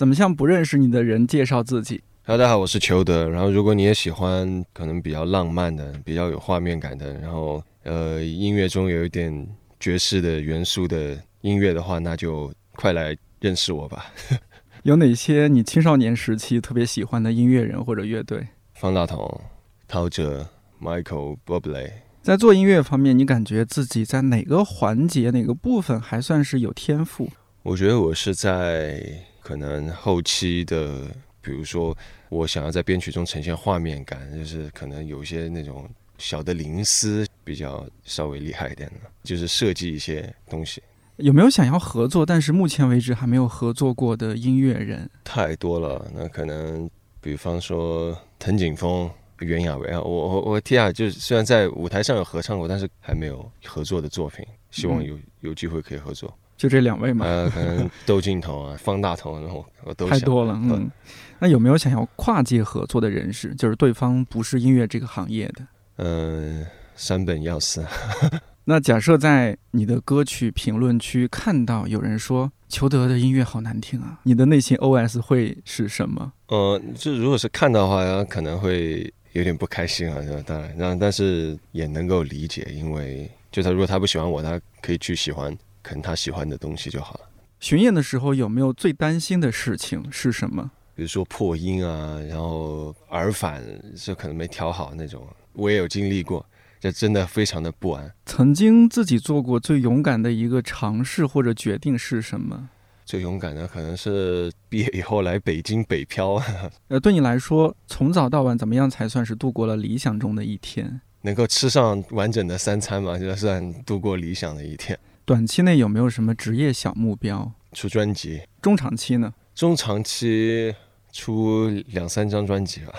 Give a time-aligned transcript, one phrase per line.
[0.00, 2.02] 怎么向不认识你的人介绍自己？
[2.24, 3.28] 大家好，我是裘德。
[3.28, 9.46] 然后，如果你也喜欢可能比较浪漫的、比较有画面感的，然后呃音乐中有一点
[9.78, 14.06] 爵士的元素的音乐的话，那就快来认识我吧。
[14.84, 18.48] 有哪些你青少年时期特别喜欢的音乐人或者乐队？
[18.72, 19.38] 方大同、
[19.86, 20.46] 陶喆、
[20.80, 21.90] Michael Bublé。
[22.22, 27.28] 在做音乐方面，你感觉自己在哪个环节、哪个部分还算是有天赋？
[27.64, 31.08] 我觉得我是在可能后期的，
[31.40, 31.96] 比如说
[32.28, 40.82] 我想要在编曲中呈现画面感，就是可能有一些那种小的灵思比较稍微厉害一点的，就是设计一些东西。
[41.16, 45.10] 有没有想要合作，但是目前为止还没有合作过的音乐人？
[45.24, 46.88] 太多了，那可能
[47.20, 49.10] 比方说藤井风。
[49.40, 56.30] 袁娅维啊，我我我提下，就是虽然在舞台上有合唱过，但是还没有合作的作品，希望有有机会可以合作。
[56.60, 60.52] 就这两位嘛，呃，可能窦靖童啊、方大同，然后我都太多了。
[60.62, 60.90] 嗯，
[61.38, 63.54] 那有没有想要跨界合作的人士？
[63.54, 65.66] 就是对方不是音乐这个行业的？
[65.96, 67.82] 嗯，山本耀司。
[68.64, 76.30] 那假设在你的歌曲评论区看到有人说裘德的音乐好难听啊，你的内心 OS 会是什么？
[76.48, 79.10] 呃，就如果是看到的话，可能会。
[79.32, 87.20] 有点不开心啊，当然，然但是也能够理解，因为就他如果他不喜欢我，他可以去喜欢可能他喜欢的东西就好了。
[87.58, 90.70] 巡演的时候有没有最担心的事情是什么？
[90.94, 93.62] 比如说破音啊，然后耳返
[93.96, 96.44] 就可能没调好那种，我也有经历过，
[96.78, 98.12] 这真的非常的不安。
[98.26, 102.68] 曾经自己做过最勇敢的一个尝试或者决定是什么？
[103.06, 106.40] 最勇敢的可能是毕业以后来北京北漂。
[106.88, 111.00] 呃，对你来说，从早到晚怎么样才算是度过了理想中的一天？
[111.22, 114.98] 能够吃上完整的三餐嘛，就算度过理想的一天。
[115.30, 117.52] 短期内有没有什么职业小目标？
[117.70, 118.42] 出专辑。
[118.60, 119.32] 中长期呢？
[119.54, 120.74] 中长期
[121.12, 122.92] 出两三张专辑吧。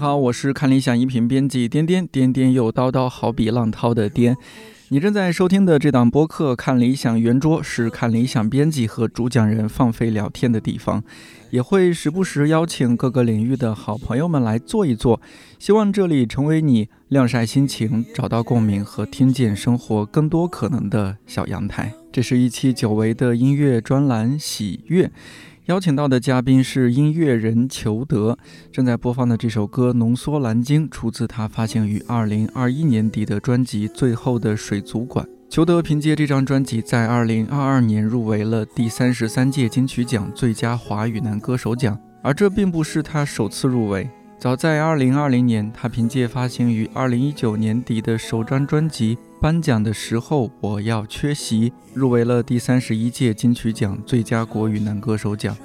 [0.00, 4.34] 好，我是看理想音频编辑颠颠颠颠又叨叨，好比浪涛的颠。
[4.88, 11.04] 你正在收听的这档播客《看理想圆桌》是看理想编辑和主讲人放飞聊天的地方，
[11.50, 15.20] 也会时不时邀请各个领域的好朋友们来坐一坐，
[15.58, 21.92] 希望这里成为你晾晒心情、找到共鸣和听见生活更多可能的小阳台。
[22.10, 25.06] 这是一期久违的音乐专栏《喜悦》。
[25.70, 28.36] 邀请到的嘉宾是音乐人裘德，
[28.72, 35.24] 正在播放的这首歌《浓缩蓝鲸》出自他发行于二零二一年底的专辑《最后的水族馆》。
[35.48, 44.10] 裘德凭借这张专辑，在二零二二年入围了第三十三届金曲奖最佳华语男歌手奖，而这并不是他首次入围。
[44.40, 49.16] 早在二零二零年，他凭借发行于二零一九年底的首张专辑。
[49.40, 55.56] 颁奖的时候，我要缺席，入围了第三十一届金曲奖最佳国语男歌手奖。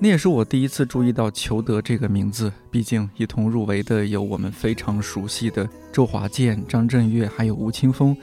[0.00, 2.52] 那也是我第一次注意到裘德这个名字。
[2.68, 8.16] 毕竟一同入围的有我们非常熟悉的周华健、张震岳，还有吴青峰。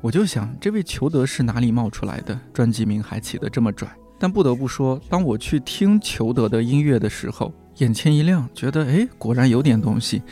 [0.00, 2.36] 我就想，这位裘德是哪里冒出来的？
[2.52, 3.88] 专辑名还起得这么拽。
[4.18, 10.22] 但不得不说，当我去听裘德的音乐的时候，眼前一亮，觉得哎，果然有点东西。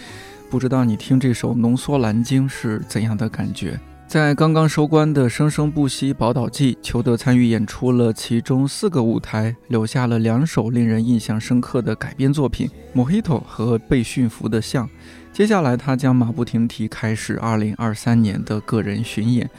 [0.51, 3.79] 不知道你听这首《浓缩蓝鲸》是怎样的感觉？
[4.09, 14.87] 在刚刚收官的《生生不息宝岛季》，裘德参与演出了其中四个舞台，留下了两首令人印象深刻的改编作品《Mojito》和《被驯服的象》。
[15.31, 19.51] 接下来，他将马不停蹄开始2023年的个人巡演。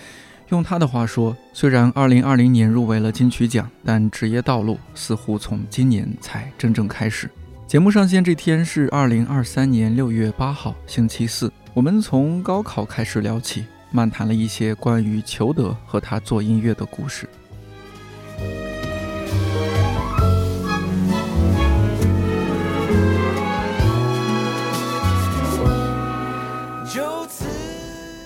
[0.49, 7.29] 用他的话说：“虽然2020年入围了金曲奖，但职业道路似乎从今年才真正开始。”
[7.67, 11.53] 节目上线这天是2023年6月8号，星期四。
[11.75, 13.65] 我们从高考开始聊起。
[13.91, 17.27] 漫谈了一些关于裘德和他做音乐的故事。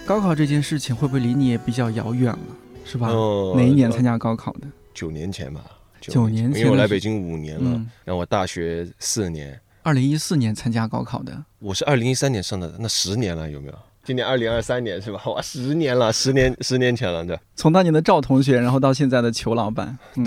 [0.06, 2.40] 高考这件事情会不会离你也比较遥远了，
[2.84, 3.08] 是吧？
[3.08, 4.68] 哦哪一年参加高考的？
[4.94, 5.64] 九年前吧，
[6.02, 11.44] 九年前因为我来北京五年了，嗯，然后我大学四年，二零一四年参加高考的。
[11.60, 13.80] 我是二零一三年上的，那十年了有没有？
[14.04, 15.22] 今年二零二三年是吧？
[15.28, 17.40] 哇，十年了，十年十年前了，对。
[17.56, 19.98] 从当年的赵同学，然后到现在的裘老板。
[20.16, 20.26] 嗯，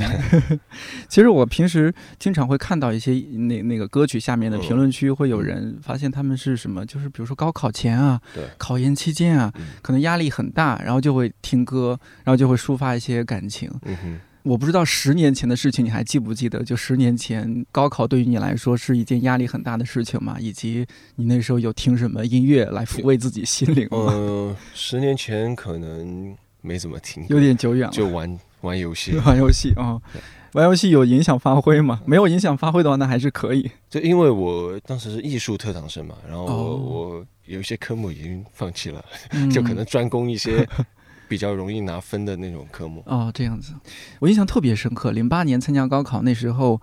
[1.08, 13.70] 其实我平时经常会看到一些那那个歌曲下面的评论区，会有人发现他们是什么，就是比如说高考前啊，对考研期间啊，嗯可能压力很大，然后就会听歌，然后就会抒发一些感情。
[13.82, 16.62] 嗯哼，我不知道十年前的事情你还记不记得？
[16.62, 20.37] 就十年前高考对于你来说是一件压力很大的事情吗？
[20.38, 24.06] 以及你那时候有听什么音乐来抚慰自己心灵吗？
[24.14, 27.93] 嗯、十年前可能没怎么听，有点久远了。
[27.93, 29.16] 就玩玩游戏。
[29.26, 30.00] 玩游戏啊、
[30.52, 32.00] 玩游戏有影响发挥吗？
[32.06, 33.69] 没有影响发挥的话，那还是可以。
[33.90, 40.69] 就因为我当时是艺术特长生嘛，然后我、哦我有一些科目已经放弃了，嗯 就可能专攻一些
[41.28, 43.02] 比较容易拿分的那种科目。
[43.06, 43.73] 哦这样子，
[44.20, 45.11] 我印象特别深刻。
[45.12, 46.81] 零八年参加高考那时候，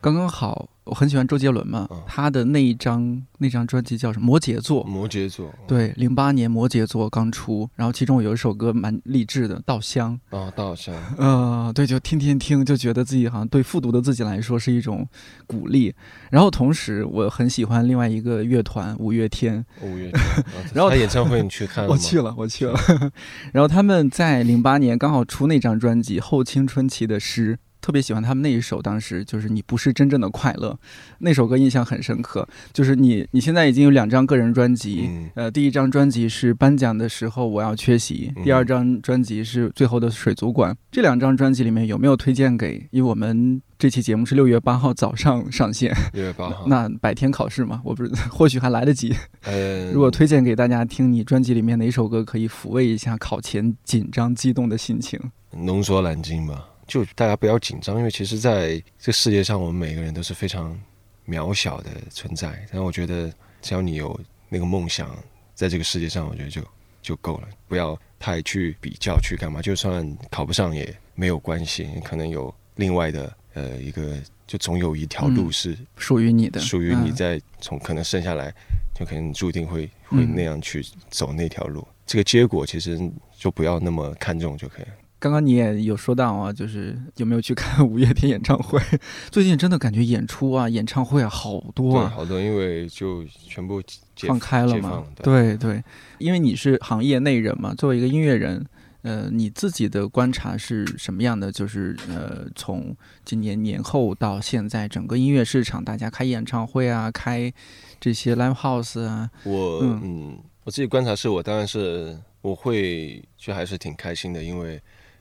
[0.00, 4.26] 刚刚好，我很喜欢周杰伦嘛，嗯他的那一张那张专辑叫什么？
[4.26, 4.84] 摩羯座。
[4.84, 10.18] 摩羯座，对，零八年摩羯座刚出，然后其中有一首歌蛮励志的，《稻香》。
[10.36, 15.04] 哦，到好像呃，对，就天天听，就觉得自己好像对复读的自己来说是一种
[15.46, 15.92] 鼓励。
[16.30, 21.94] 然后同时，我很喜欢另外一个乐团五月天，五月天， 然后他演唱会你去看了吗？
[21.94, 22.78] 我去了，我去了。
[23.52, 27.54] 然后他们在零八年刚好出那张专辑《后青春期的诗》，
[27.86, 30.76] 特别喜欢他们那一首，当时就是“你不是真正的快乐”
[31.20, 32.44] 那首歌，印象很深刻。
[32.72, 40.76] 就是你，你现在已经有两张个人专辑，嗯呃，第一张专辑是颁奖的时候我要缺席，嗯第二张专辑是最后的水族馆。
[40.90, 42.84] 这两张专辑里面有没有推荐给？
[42.90, 46.66] 因为我们这期节目是六月八号早上上线，六月八号。
[46.66, 49.14] 那白天考试嘛，我不是或许还来得及。
[49.44, 55.20] 呃，如果推荐给大家听，你专辑里面哪首歌可以抚慰一下考前紧张激动的心情？
[55.52, 60.78] 浓缩蓝鲸吧，就大家不要紧张，因为其实在这世界上，我们每个人都是非常
[61.26, 62.66] 渺小的存在。
[62.70, 64.18] 但我觉得，只要你有
[64.48, 65.16] 那个梦想，
[65.54, 66.62] 在这个世界上，我觉得就
[67.02, 69.60] 就够了，不要太去比较，去干嘛。
[69.60, 74.16] 就算考不上也没有关系，你可能有另外的呃一个，
[74.46, 78.54] 就总有一条路嗯是属于你的，属于你嗯在从可能剩下来，
[78.94, 81.86] 就可能注定会会嗯那样去走那条路。
[82.06, 82.96] 这个结果其实
[83.36, 84.92] 就不要那么看重就可以了。
[85.18, 88.78] 刚刚你也有说到啊，就是有没有去看五月天演唱会？
[89.32, 93.82] 最近真的感觉演出啊、演唱会啊好多对，啊，好多因为就全部
[94.14, 95.04] 解放开了嘛。
[95.22, 95.82] 对对，
[96.18, 98.64] 因为你是行业内人嘛，作为一个音乐人，
[99.02, 101.50] 呃，你自己的观察是什么样的？
[101.50, 107.50] 就是呃，从今年年后到现在，整个音乐市场，大家开演唱会啊，开
[107.98, 114.80] 这些 live house 啊，我嗯嗯我自己观察是我当然是我会就还是挺开心的，因为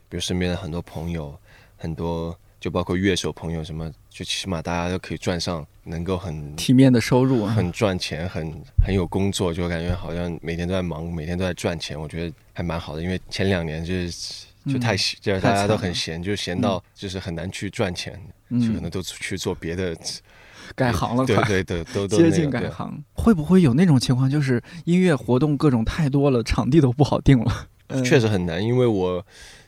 [0.09, 1.37] 比如身边的很多朋友，
[1.77, 8.51] 很多就包括乐手朋友什么，就起码大家都可以赚上，能够很体面的收入啊，很赚钱，很
[8.85, 13.01] 很有工作，就感觉好像每天都在忙，每天都在赚钱，我觉得还蛮好的。
[13.03, 18.13] 因为前两年就是就太嗯闲，就是大家都很闲，就闲到就是很难去赚钱，
[18.51, 19.95] 就可能嗯，都去做别的，
[20.75, 27.67] 改行了，对对对，都都接近改行，会不会有那种情况，就是音乐活动各种太多了，场地都不好定了？
[28.03, 29.23] 确实很难，因为我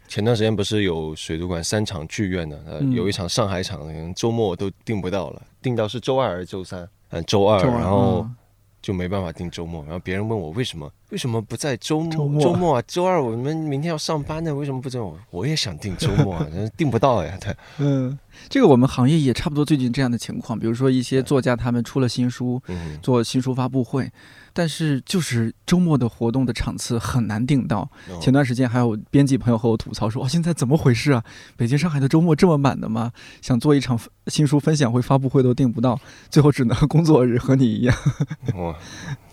[0.08, 6.88] 前段时间不是有水族馆三场剧院呢，呃，嗯有一场上海场，可能周末都订不到了，订到是周二还是周三？
[7.10, 8.36] 嗯，周二，然后嗯
[8.82, 12.42] 就没办法订周末，然后别人问我为什么为什么不在周末？
[12.42, 15.00] 周末啊，周二我们明天要上班呢，为什么不在？
[15.00, 15.18] 我？
[15.32, 24.10] 我也想订周末啊， 但是订不到呀，对，嗯，这个我们行业也差不多最近这样的情况，比如说一些作家他们出了新书，嗯，做新书发布会，
[24.58, 27.82] 但是就是周末的活动的场次很难订到。
[28.10, 31.24] 哦前段时间还有编辑朋友和我吐槽说：“哇，现在怎么回事啊？
[31.56, 33.12] 北京、上海的周末这么满的吗？
[33.40, 36.00] 想做一场新书分享会、发布会都订不到，
[36.32, 37.96] 最后只能工作日，和你一样。
[38.58, 38.76] 哇，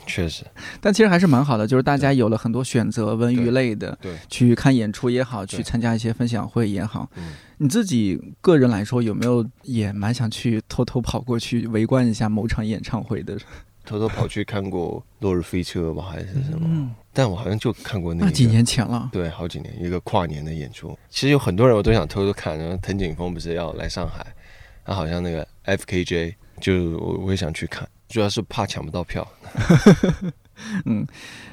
[0.07, 0.45] 确实，
[0.83, 7.09] 但其实还是蛮好的，就是大家有了很多选择，文娱类的，对，去看演出也好，去参加一些分享会也好。
[7.17, 13.39] 嗯，你自己个人来说，有没有也蛮想去偷偷跑过去围观一下某场演唱会的？
[13.85, 16.61] 偷偷跑去看过《落日飞车》吧，还是什么？
[16.63, 19.09] 嗯，但我好像就看过那个那几年前了。
[19.13, 22.59] 对，好几年一个跨年的演出，其实有很多人我都想偷偷看。
[22.59, 24.27] 然后藤井风不是要来上海，
[24.85, 29.27] 他好像那个 FKJ，就我我也想去看，主要是怕抢不到票。
[30.87, 31.07] 嗯，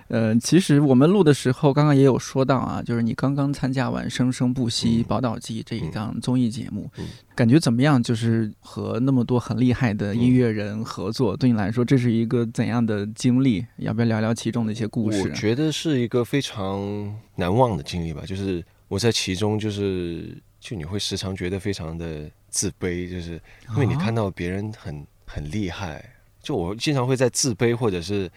[0.08, 6.89] 呃，其实我们录的时候，刚刚也有说到啊，就是你刚刚参加完《生生不息·宝岛记》这一档综艺节目，
[7.36, 8.01] 感觉怎么样？
[8.01, 13.65] 就是和那么多很厉害的音乐人合作，对你来说这是一个怎样的经历？
[13.77, 15.22] 要不要聊聊其中的一些故事？
[15.22, 16.79] 我觉得是一个非常
[17.36, 18.24] 难忘的经历吧。
[18.25, 23.41] 就是我在其中，就是就你会时常觉得非常的自卑，就是
[23.72, 26.03] 因为你看到别人很很厉害，
[26.41, 28.29] 就我经常会在自卑或者是。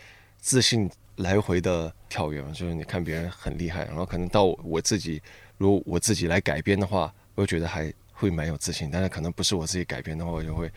[0.44, 5.20] 自信来回的跳跃嘛，就是你看别人很厉害，然后可能到我自己，
[5.56, 8.90] 如果我自己来改编的话，我就觉得还会蛮有自信。
[8.92, 10.70] 但是可能不是我自己改编的话，我就会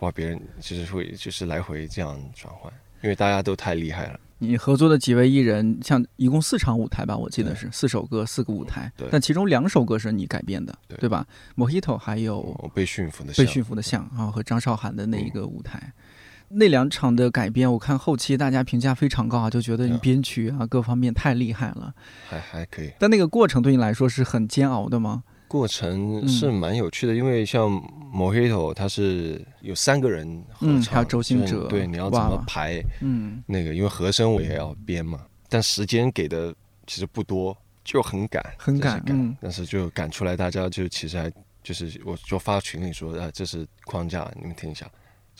[0.00, 2.70] 哇，别人就是会就是来回这样转换，
[3.02, 4.20] 因为大家都太厉害了。
[4.38, 8.92] 你合作的几位艺人，像一共四场舞台吧，我记得是四首歌，四个舞台。
[8.94, 9.08] 对。
[9.10, 11.26] 但其中两首歌是你改编的，对吧
[11.56, 12.42] ？Mojito 还有
[12.74, 15.90] 被驯服的被驯服的象啊，和张韶涵的那一个舞台。
[16.56, 21.92] 那两场的改编，我看后期大家评价非常高啊，就觉得你编曲啊各方面太厉害了，
[22.28, 22.92] 还还可以。
[22.98, 25.24] 但那个过程对你来说是很煎熬的吗？
[25.46, 27.70] 过程是蛮有趣的，因为像
[28.12, 32.82] 《Mojito》，它是有三个人合唱，还有周星哲，对，你要怎么排？
[33.00, 36.52] 嗯，那个因为和声我也要编嘛，但时间给的
[36.86, 41.30] 其实不多，就很赶，很赶，嗯，但是就赶出来，大家就其实还
[41.62, 44.90] 就是我就发群里说啊，这是框架，你们听一下。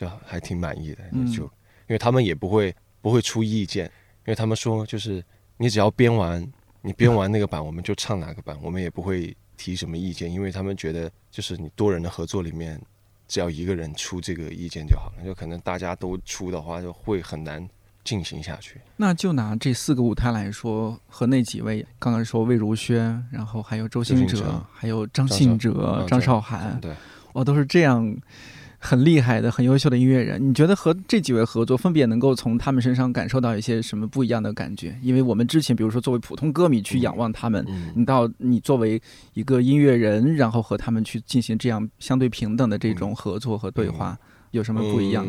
[0.05, 1.03] 就还挺满意的，
[1.35, 5.25] 就因为他们也不会不会出意见，因为他们说就是
[5.57, 6.47] 你只要编完，
[6.83, 12.81] 你编完那个版，我们就唱哪个版，我们也不会提什么意见，因为他们觉得就是你多人的合作里面，
[13.29, 17.67] 只要一个人出这个意见就好了，就可能大家都出的话，就会很难
[18.03, 18.81] 进行下去。
[18.97, 26.95] 那就拿这四个舞台来说，和那几位刚刚说魏如萱，然后还有周星哲，还有张信哲、张韶涵，对，
[27.33, 28.17] 我都是这样。
[28.85, 34.95] 很厉害的、很优秀的音乐人，你觉得和这几位合作，分别能够从他们身上感受到一些什么不一样的感觉？
[35.01, 39.01] 因为我们之前，比如说作为普通歌迷去仰望他们，你到你作为
[39.33, 44.19] 一个音乐人，然后和他们去进行这样相对平等的这种合作和对话，
[44.51, 45.27] 有什么不一样？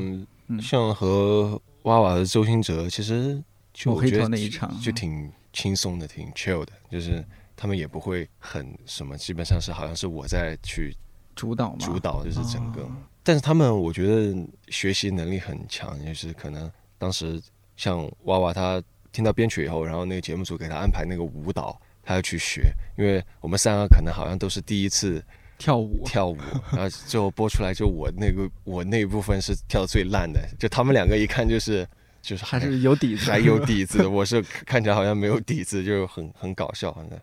[0.47, 3.41] 嗯，像和娃娃的周星哲，其实
[3.73, 4.69] 就黑头那一场。
[4.81, 7.23] 就挺轻松的，挺 chill 的，就是
[7.55, 10.93] 他们也不会很什么，基本上是好像是我在去
[11.35, 12.85] 主导嘛，主导就是整个。
[13.25, 14.35] 但是他们，我觉得
[14.67, 17.41] 学习能力很强，就是可能当时
[17.75, 18.79] 像娃娃，他
[19.11, 25.25] 听到编曲以后，然后那个节目组给他安排那个舞蹈，他要去学，因为我们三个可能好像都是第一次
[25.57, 26.37] 跳舞，跳舞，
[26.71, 31.87] 然后最后播出来，就我那个我那一部分是跳的最烂的，就他们两个一看就是
[32.21, 37.19] 就是还是有底子，还有底子，我是看起来好像没有底子，就很很搞笑，反正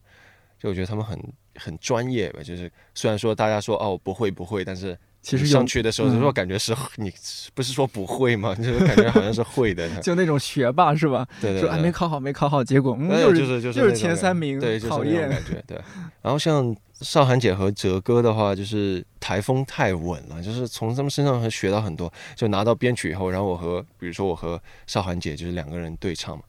[0.59, 1.17] 就我觉得他们很
[1.55, 4.99] 很专业吧，就是虽然说大家说哦不会不会，但是。
[5.23, 7.13] 其实上去的时候，就说感觉是你
[7.55, 8.53] 不是说不会吗？
[8.59, 11.27] 就是感觉好像是会的， 就那种学霸是吧？
[11.41, 15.63] 对对，说还没考好，没考好，结果就是就是就是前三名，对，就是那种感觉。
[15.67, 15.81] 对。
[16.23, 22.13] 然后像邵涵姐和哲哥的话，就是台风太稳了，就是从他们身上学到很多。
[22.35, 26.43] 就拿到编曲以后，然后我和比如说我和邵涵姐就是两个人对唱嘛，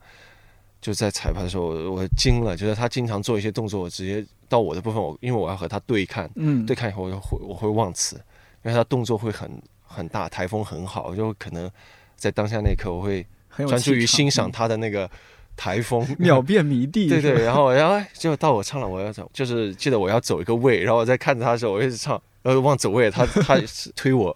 [0.82, 8.20] 就在彩排的时候我惊了，就是他经常做一些动作，我直接到我的部分，我因为我要和他对看，嗯，对看以后我就会我会忘词。
[8.64, 9.50] 因为他动作会很
[9.82, 11.70] 很大，台风很好，就可能
[12.16, 13.26] 在当下那一刻，我会
[13.68, 15.10] 专注于欣赏他的那个
[15.56, 17.08] 台风， 秒变迷弟。
[17.10, 23.62] 对对，然后然后就到我唱了，我要走，就是记得我要走一个位，然后我在看着他的时候，我一直唱，然后忘走位，他 他
[23.96, 24.36] 推我，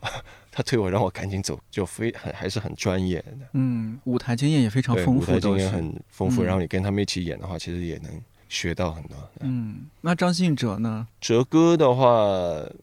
[0.51, 3.31] 他推我，让我赶紧走，就非很还是很专业的。
[3.53, 8.11] 嗯，舞台经验也非常丰富，舞台经验很丰富，然后你跟他们一起演的话，其实也能。
[8.49, 9.15] 学到很多。
[9.39, 11.07] 嗯，那张信哲呢？
[11.19, 12.17] 哲哥的话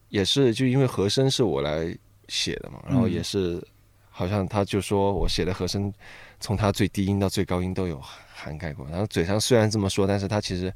[0.08, 1.96] 也是，就因为和声是我来
[2.28, 3.62] 写的嘛，然后也是，
[4.10, 5.92] 好像他就说我写的和声，
[6.40, 8.00] 从他最低音到最高音都有
[8.32, 8.86] 涵盖过。
[8.88, 10.72] 然后嘴上虽然这么说，但是他其实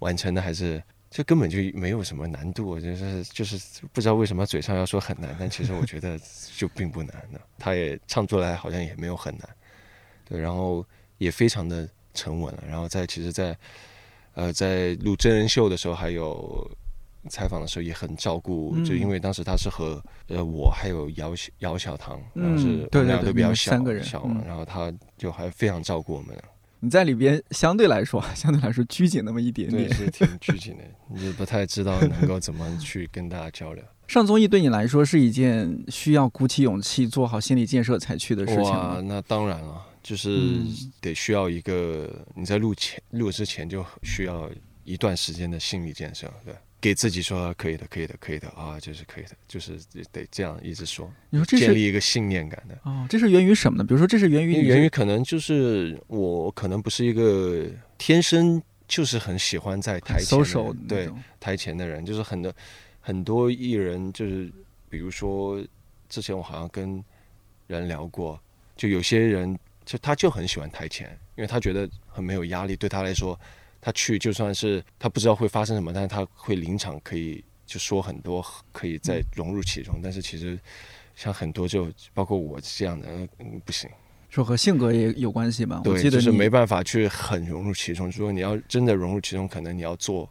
[0.00, 2.68] 完成的还是，就根本就没有什么难度。
[2.68, 3.56] 我就是就是
[3.92, 6.18] 不知道为什么嘴上要说很难，但其实我觉得
[6.56, 7.40] 就并不难的。
[7.58, 9.48] 他也唱出来好像也没有很难，
[10.28, 10.84] 对，然后
[11.18, 12.64] 也非常的沉稳了。
[12.68, 13.56] 然后在其实，在
[14.34, 16.70] 呃，在录真人秀的时候，还有
[17.28, 18.76] 采访的时候，也很照顾。
[18.84, 26.36] 就因为当时他是和呃我还有姚姚小棠，然后是我们俩都比较小，三个人小嘛，然后他就还非常照顾我们。
[26.80, 33.82] 你在里边相对来说，相对来说拘谨那么一点点，是挺拘谨的， 你不太知道能够怎么去跟大家交流。
[34.06, 39.82] 上综艺对你来说是一件需要鼓起勇气、做好心理建设才去的事情哇，那当然了。
[40.04, 40.30] 就是
[41.00, 44.48] 得需要一个你在录前录之前就需要
[44.84, 46.54] 一段时间的心理建设，对。
[46.80, 49.80] 给自己说可以的，可以的，可以的啊，就是可以的，就是
[50.12, 52.78] 得这样一直说，你说这是建立一个信念感的。
[52.82, 53.84] 哦，这是源于什么呢？
[53.84, 62.52] 比如说，这是源于你源于可能就是我可能不是一个天生就是很喜欢在台前的对台前的人，就是很多
[63.00, 64.52] 很多艺人，就是
[64.90, 65.58] 比如说
[66.10, 67.02] 之前我好像跟
[67.66, 68.38] 人聊过，
[68.76, 73.38] 就有些人就他就很喜欢台前，因为他觉得很没有压力，对他来说，
[73.80, 80.00] 他去就算是他不知道会发生什么，但是他会临场可以就说很多，可以再融入其中。
[80.02, 80.58] 但是其实
[81.14, 83.88] 像很多就包括我这样的，嗯，不行。
[84.30, 85.80] 说和性格也有关系吧？
[85.84, 88.10] 我记得是没办法去很融入其中。
[88.10, 90.28] 如果你要真的融入其中，可能你要做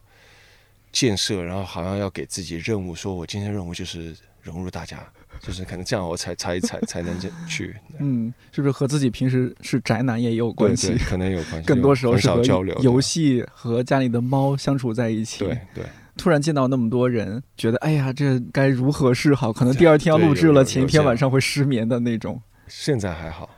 [0.92, 7.76] 建设，然后好像要给自己任务，说我今天任务就是融入大家，就是可能这样我才才才才能这去。
[8.00, 10.98] 嗯，是不是和自己平时是宅男也有关系对，？
[11.00, 11.68] 可能有关系。
[11.68, 15.40] 更多时候是和少交流游戏和家里的猫相处在一起。
[15.40, 15.84] 对对，
[16.18, 19.52] 突然见到那么多人，觉得哎呀，这该如何是好？
[19.52, 22.42] 可能第二天要录制了，前一天晚上会失眠的那种。
[22.68, 23.50] 现在还好。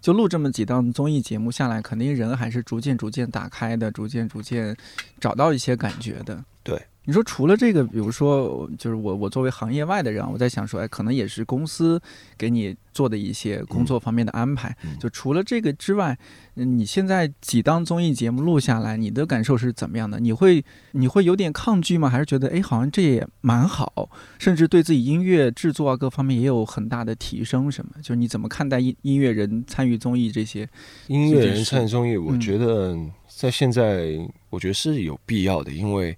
[0.00, 4.76] 就录这么几档综艺节目下来，肯定人还是逐渐逐渐打开的，逐渐逐渐
[5.18, 6.44] 找到一些感觉的。
[6.62, 12.00] 对，你说除了这个，比如说，就是我我作为行业外的人啊，我在想说，哎，可能也是公司
[12.38, 14.74] 给你做的一些工作方面的安排。
[14.84, 16.16] 嗯就除了这个之外，
[16.54, 20.18] 嗯你现在几档综艺节目录下来，你的感受是怎么样的？
[20.18, 22.08] 你会你会有点抗拒吗？
[22.08, 24.08] 还是觉得哎，好像这也蛮好，
[24.38, 27.70] 甚至对自己音乐制作啊各方面也有很大的提升？
[27.70, 27.92] 什么？
[28.00, 30.66] 就是你怎么看待音音乐人参与综艺这些？
[31.08, 32.96] 音乐人参与综艺，我嗯觉得
[33.28, 34.08] 在现在，
[34.48, 36.16] 我觉得是有必要的，因为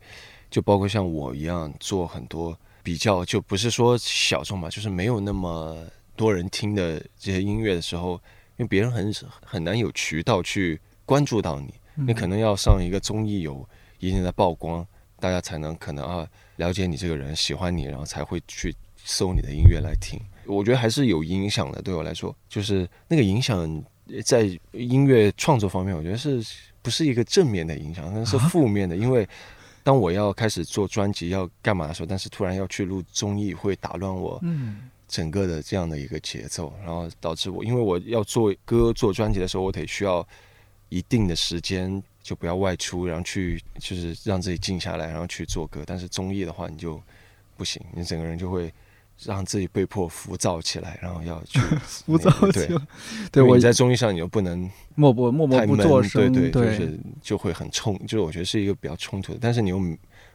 [0.57, 5.77] 就包括像我一样做很多比较，就不是说小众嘛，就是没有那么
[6.17, 8.13] 多人听的这些音乐的时候，
[8.57, 9.13] 因为别人很
[9.45, 14.83] 很难有渠道去关注到你，你可能要上一个综艺有一定的曝光，
[15.21, 20.19] 大家才能可能啊了解你这个人，喜欢你，然后才会去搜你的音乐来听。
[20.47, 23.85] 我觉得还是有影响的，对我来说，就是那个影响
[24.25, 26.43] 在音乐创作方面，我觉得是
[26.81, 28.97] 不是一个正面的影响，可能是啊 负面的。
[28.97, 29.29] 因为
[29.87, 40.27] 当我要开始做专辑要干嘛的时候，但是突然要去录综艺，会打乱我嗯整个的这样的一个节奏，然后导致我，因为我要做歌、做专辑的时候，我得需要
[40.89, 45.85] 一定的时间，就不要外出，然后去就是让自己静下来，然后去做歌。
[45.87, 47.01] 但是综艺的话，你就
[47.57, 48.75] 不行，你整个人就会
[49.25, 52.81] 让自己被迫浮躁起来，然后要去 浮躁对，起来。
[53.33, 59.79] 对我在综艺上你又不能默不默默太闷，不作声，对对，就是就会很冲，就是我觉得是一个比较冲突的，但是你又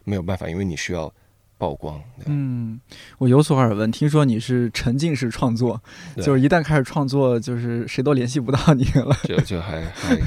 [0.04, 1.14] 没有办法，因为你需要
[1.62, 2.02] 曝光。
[2.26, 2.82] 嗯，
[3.20, 5.80] 我有所耳闻，听说你是沉浸式创作，
[6.18, 9.16] 就是一旦开始创作，就是谁都联系不到你了。
[9.26, 10.18] 就就还还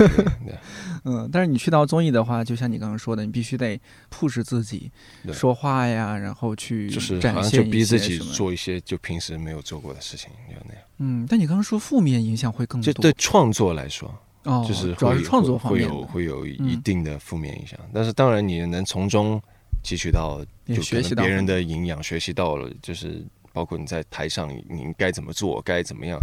[1.02, 3.78] 嗯，但是你去到综艺的话，就像你刚刚说的，你必须得
[4.12, 4.88] push 自己
[5.32, 8.16] 说话呀，然后去就是好像展现就逼自己。
[8.18, 10.82] 做一些就平时没有做过的事情，就那样。
[10.98, 14.08] 嗯，但你刚刚说负面影响会更就多，对创作来说，
[14.44, 17.76] 哦，就是主要是创作方会面会，有会有一嗯定的负面影响。
[17.92, 19.42] 但是当然，你能从中
[19.84, 26.18] 汲取到就可学习别人的营养，学习到了就是包括你在台上你应该怎么做，该怎么样，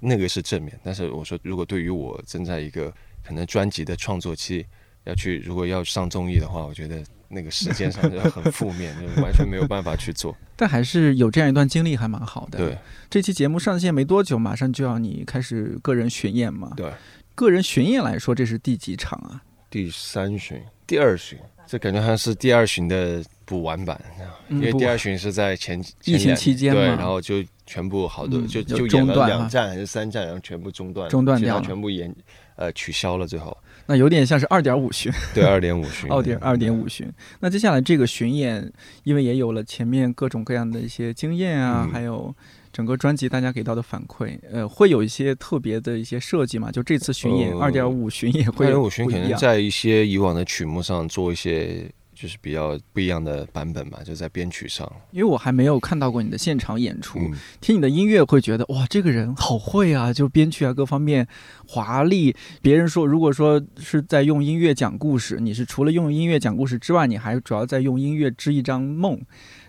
[0.00, 0.78] 那个是正面。
[0.82, 2.92] 但是我说，如果对于我正在一个
[3.24, 4.66] 可能专辑的创作期
[5.04, 10.36] 要去，如果要上综艺的话，我觉得那个时间上就很负面，就完全没有办法去做。
[10.56, 12.58] 但还是有这样一段经历，还蛮好的。
[12.58, 16.72] 对这期节目上线没多久，马上就要你开始个人巡演嘛。
[16.76, 16.92] 对，
[17.34, 19.42] 个人巡演来说，这是第几场啊？
[19.70, 24.00] 第三巡、第二巡，这感觉好像是第二巡的补完版，
[24.48, 32.14] 因为第二巡是在前疫情期间嘛然后就全部好多、嗯就就演了中断哈两站还是三站，然后全部中断中断掉全部延
[32.56, 33.56] 呃取消了，最后。
[33.86, 37.06] 那有点像是二点五巡，对二点五巡， 二点二点五巡。
[37.40, 38.72] 那接下来这个巡演，
[39.02, 41.92] 因为也有了前面各种各样的一些经验啊，嗯。
[41.92, 42.34] 还有
[42.74, 46.72] 整个专辑大家给到的反馈，呃，会有一些特别的一些设计嘛？
[46.72, 49.38] 就这次巡演呃二点五巡演会二点五巡可能不一样。
[49.38, 61.26] 在一些以往的曲目上做一些就是比较不一样的版本嘛，就在编曲上，因为我还没有看到过你的现场演出，嗯，听你的音乐会觉得哇，这个人好会啊，就编曲啊各方面
[61.68, 62.34] 华丽。
[62.60, 69.20] 别人说，如果说是在用音乐讲故事，你是除了用音乐讲故事之外，你还主要在用音乐织一张梦，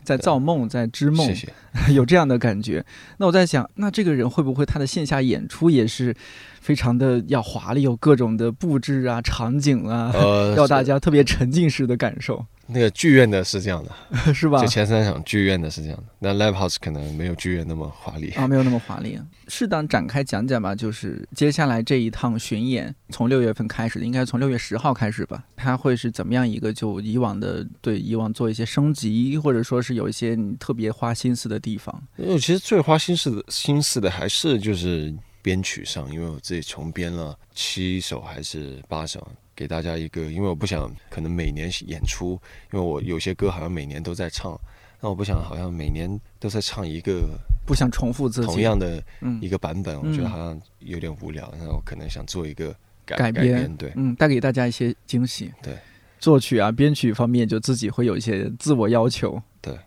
[0.05, 1.53] 在造梦，在织梦谢，谢。
[1.93, 2.85] 有这样的感觉。
[3.17, 6.15] 那我在想，那这个人会不会他的线下演出也是
[6.61, 12.45] 非常的要华丽，有各种的布置啊、场景啊，呃， 要大家特别沉浸式的感受？
[12.67, 13.91] 那个剧院的是这样的，
[14.33, 14.67] 是吧就？
[14.67, 18.31] 前三场剧院的是这样的，那 live house 可能没有剧院那么华丽。
[18.31, 19.19] 啊，没有那么华丽。
[19.47, 25.43] 适当展开讲讲吧，就是接下来这一趟巡演，从六月份开始的，应该从六月十号开始吧。
[25.55, 26.73] 它会是怎么样一个？
[26.75, 32.03] 就以往的对以往做一些升级，或者说是有一些你特别花心思的地方。
[32.17, 39.25] 因为其实最花心思的心思的还是就是编曲上，因为我自己重编了七首还是八首，
[39.55, 42.39] 给大家一个，因为我不想可能每年演出，
[42.73, 44.59] 因为我有些歌好像每年都在唱，
[44.99, 49.39] 那我不想好像每年都在唱一个不想重复自己，同样的嗯。
[49.41, 53.55] 一个版本，我觉得嗯好像有点无聊，那我可能想做一个改改编。
[53.55, 53.93] 编，对。
[53.95, 55.51] 嗯，带给大家一些惊喜。
[55.63, 55.77] 对，
[56.19, 59.41] 作曲啊、编曲方面，就自己会有一些自我要求。
[59.61, 59.73] 对。
[59.73, 59.79] 呃，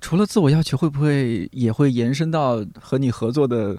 [0.00, 3.76] 除了自我要求，会不会也会延伸到和你合作的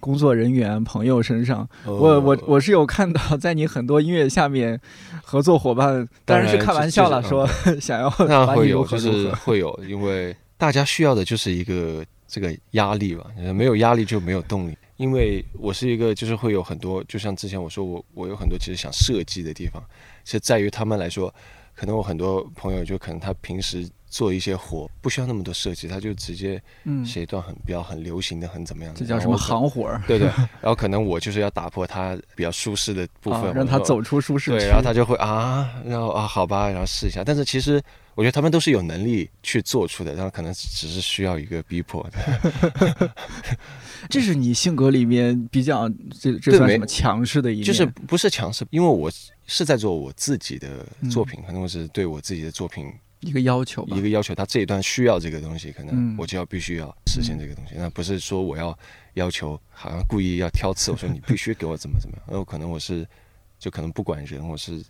[0.00, 1.66] 工作人员、朋友身上？
[1.86, 4.78] 我我呃我是有看到，在你很多音乐下面，
[5.22, 9.30] 合作伙伴当然是开玩笑了，说就是 想要那把你如会有，就是。
[9.44, 14.76] 会有，因为大家需要的就是一个这个压力吧，呃没有压力就没有动力。
[14.96, 19.82] 因为我是一个，就是会有很多，就像之前我说我我有很多其实想设计的地方，
[20.24, 21.34] 是在于他们来说，
[21.74, 30.28] 可能我很多朋友就可能他平时做一些活不需要那么多设计，他就直接嗯，写一段很比较很流行的很怎么样的，这叫什么行活儿 对对，
[30.60, 34.58] 然后可能我就是要打破他比较舒适的部分，啊，让他走出舒适区。
[34.58, 37.24] 对，然后他就会啊，然后啊，好吧，然后试一下。
[37.24, 37.82] 但是其实
[38.14, 43.10] 我觉得他们都是有能力去做出的，然后可能只是需要一个逼迫的。
[44.08, 45.88] 这是你性格里面比较
[46.20, 47.64] 这这没算什么强势的一面？
[47.64, 49.10] 就是不是强势，因为我
[49.46, 52.86] 是在做我自己的作嗯品，可能我是对我自己的作品
[53.24, 54.00] 一个要求吧一。
[54.00, 57.74] 个要求，他这一段需要这个东西，可嗯能我就要必须要实现这个东西。
[57.76, 58.76] 那不是说我要
[59.14, 62.24] 要求，好像故意要挑刺，我说你必须给我怎么怎么样。
[62.28, 63.06] 然 后可能我是
[63.58, 64.84] 就可能不管人，我是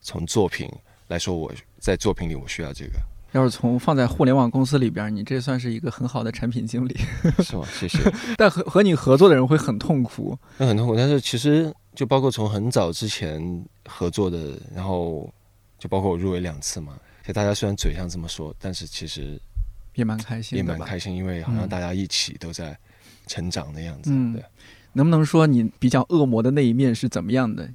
[0.00, 0.70] 从作品
[1.08, 2.92] 来说，我在作品里我需要这个，
[3.32, 6.96] 要是从放在互联网公司里边，你这算是一个很好的产品经理。
[7.42, 7.66] 是吗？
[7.72, 7.98] 谢谢。
[8.36, 10.38] 但和和你合作的人会很痛苦。
[10.58, 15.32] 那很痛苦，但是其实就包括从很早之前合作的，然后
[15.78, 16.98] 就包括我入围两次嘛。
[17.28, 19.38] 就大家虽然嘴上这么说，但是其实
[19.94, 20.62] 也蛮开心也？
[20.62, 22.74] 蛮开心，因为好像嗯大家一起都在
[23.26, 24.10] 成长的样子。
[24.14, 24.42] 嗯对，
[24.94, 27.68] 能不能说你比较恶魔的那一面是怎么样的？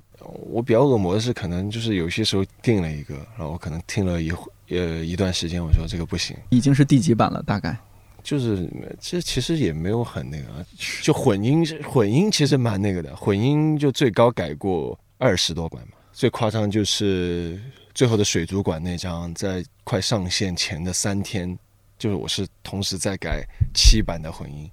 [0.50, 7.44] 我比较恶魔的是，可能就是有些时候定了一个，然后我可能听了一会呃一段时间，我说这个不行，已经是第几版了？
[7.44, 7.78] 大概
[8.24, 8.68] 就是
[9.00, 10.66] 这其实也没有很那个啊，
[11.04, 17.62] 就混音混音其实蛮那个的，混音就最高改过二十多版嘛，最夸张就是
[17.94, 21.58] 最后的水族馆那张，在快上线前的三天，
[21.98, 24.70] 就是我是同时在改七版的混音，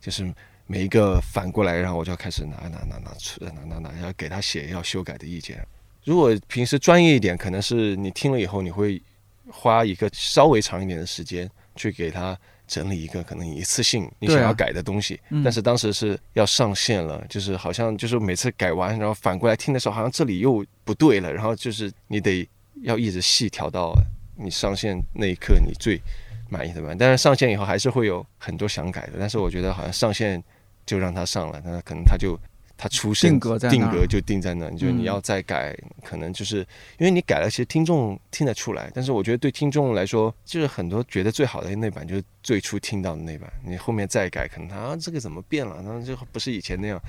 [0.00, 0.32] 就是
[0.66, 5.66] 每一个反过来，然后我就要开始拿拿拿拿出拿拿拿，要给他写要修改的意见。
[6.04, 9.02] 如果平时专业一点，可能是你听了以后，你会
[9.50, 12.38] 花一个稍微长一点的时间去给他
[12.72, 15.20] 整理一个可能一次性你想要改的东西。
[15.28, 22.48] 嗯但是当时是要上线了，就是好像就是每次改完，然后反过来听的时候，好像这里又不对了，然后就是你得
[22.82, 23.92] 要一直细调到
[24.36, 26.00] 你上线那一刻你最
[26.48, 26.96] 满意的版。
[26.96, 30.42] 但是上线以后还是会有很多想改的，但是我觉得好像上线
[30.86, 32.38] 就让他上了，那可能他就。
[32.82, 36.66] 他出现定格在定格就定在那，你就是你要再改，可能就是
[36.98, 38.90] 因为你改了，其实听众听得出来。
[38.92, 45.76] 但是我觉得对听众来说，就是很多觉得最好的那版就是最初听到的那版，你后面再改，可能他啊这个怎么变了？
[45.76, 47.00] 然后就不是以前那样，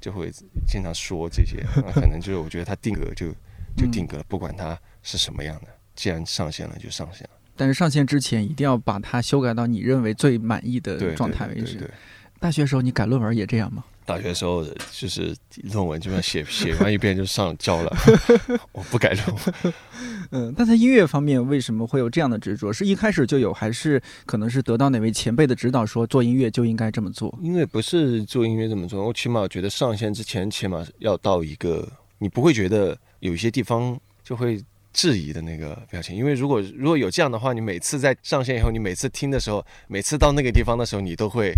[0.00, 0.32] 就会
[0.66, 1.64] 经常说这些。
[1.76, 3.28] 那可能就是我觉得他定格就
[3.76, 7.30] 就定格了，不管它是什么样的，既然上线了就上线了。
[7.54, 11.74] 但是上线之前一定要把它修改到你认为最满意的，状态为止。
[11.74, 11.90] 对对对。
[12.40, 13.84] 大学时候你改论文也这样吗？
[14.10, 15.36] 大学时候就是
[15.72, 17.96] 论文，基本上写写完一遍就上交了，
[18.72, 19.74] 我不改论文。
[20.32, 22.72] 嗯，但在音乐方面为什么会有这样的执着？
[22.72, 27.32] 是一开始就有，还是可能是得到哪位前辈的指导，说做音乐就应该这么做？
[27.40, 34.60] 因为不是做音乐这么做，我起码觉得上线之前，起码要到一个你不会觉得有一些地方就会
[34.92, 36.16] 质疑的那个表情。
[36.16, 41.54] 因为如果如果有这样的话，你每次在上线以后，你每次听的时候，每次到那个地方的时候，你都会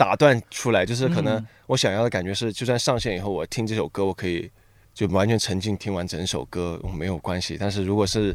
[0.00, 4.50] 打断出来，就是可能嗯我想要的感觉是，就算上线以后，我听这首歌，我可以
[4.94, 7.58] 就完全沉浸听完整首歌，没有关系。
[7.60, 8.34] 但是如果是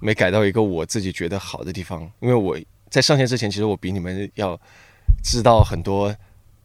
[0.00, 2.58] 没改到一个我自己觉得好的地方，因为我
[2.90, 4.60] 在上线之前，其实我比你们要
[5.22, 6.12] 知道很多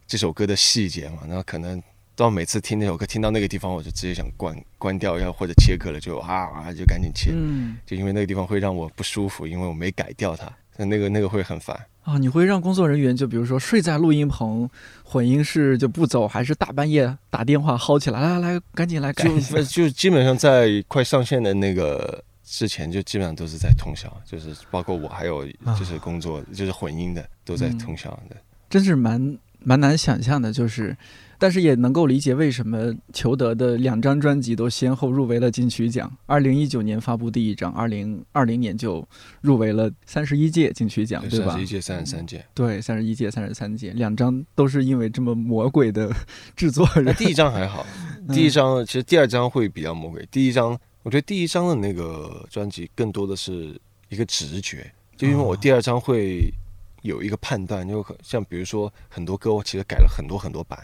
[0.08, 1.80] 这首歌的细节嘛，那可能
[2.16, 11.80] 到每次听那首歌听到那个地方，我就直接想关关掉，要或者切歌了就啊啊就赶紧切，嗯就因为那个地方会让我不舒服，因为我没改掉它，那那个那个会很烦。
[12.04, 14.70] 啊，你会让工作人员就比如说睡在录音棚
[15.04, 19.62] 混音室就不走，还是大半夜打电话薅起来，来来来，赶紧来改就一下。
[19.64, 25.46] 就基本上在快上线的那个之前就基本上都是在通宵，就是包括我还有
[25.78, 28.36] 就是工作就是混音的都在通宵的，
[28.70, 30.98] 真是蛮蛮难想象的，就是。
[31.42, 36.12] 但是也能够理解为什么裘德的两张专辑都先后入围了金曲奖。
[36.26, 39.08] 二零一九年发布第一张，二零二零年就
[39.40, 41.54] 入围了三十一届金曲奖，对吧？
[41.54, 42.46] 三十一届、三十三届。
[42.54, 46.14] 对，三十一届、三十三届，两张都是因为这么魔鬼的
[46.58, 46.86] 制作。
[47.04, 47.86] 那第一张还好，
[48.34, 50.28] 第一张其实第二张会比较魔鬼。
[50.30, 56.54] 第一张，我觉得第一张的那个专辑更多的是一个直觉，就因为我第二张会
[57.02, 60.78] 有一个判断，就像比如说很多歌，我其实改了很多很多版。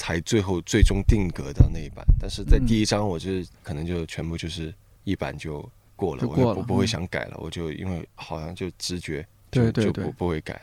[0.00, 3.30] 才最后最终定格的那一版，但是在第一章，我就
[3.62, 4.72] 可能就全部就是
[5.04, 5.60] 一版就
[5.94, 10.60] 过了，我不不会想改了，我就因为好像就直觉，对对对，不不会改了。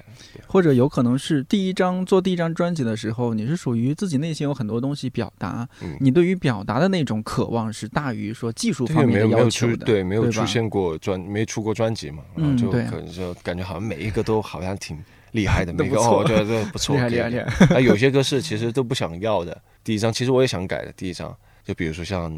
[0.47, 5.69] 或者有可能是第一张做第一张专辑的时候，你是属于自己内心有很多东西表达，
[5.99, 14.97] 你对于表达的那种渴望是大于说技术方面的要求的，对，没有出现过专，没出过专辑嘛，然后就可能就感觉好像每一个都好像挺。
[15.31, 17.75] 厉害的 每个哦，我觉得不错，厉害厉害厉害。
[17.75, 19.59] 啊， 有些歌是其实都不想要的。
[19.83, 20.91] 第一张其实我也想改的。
[20.93, 22.31] 第一张就比如说像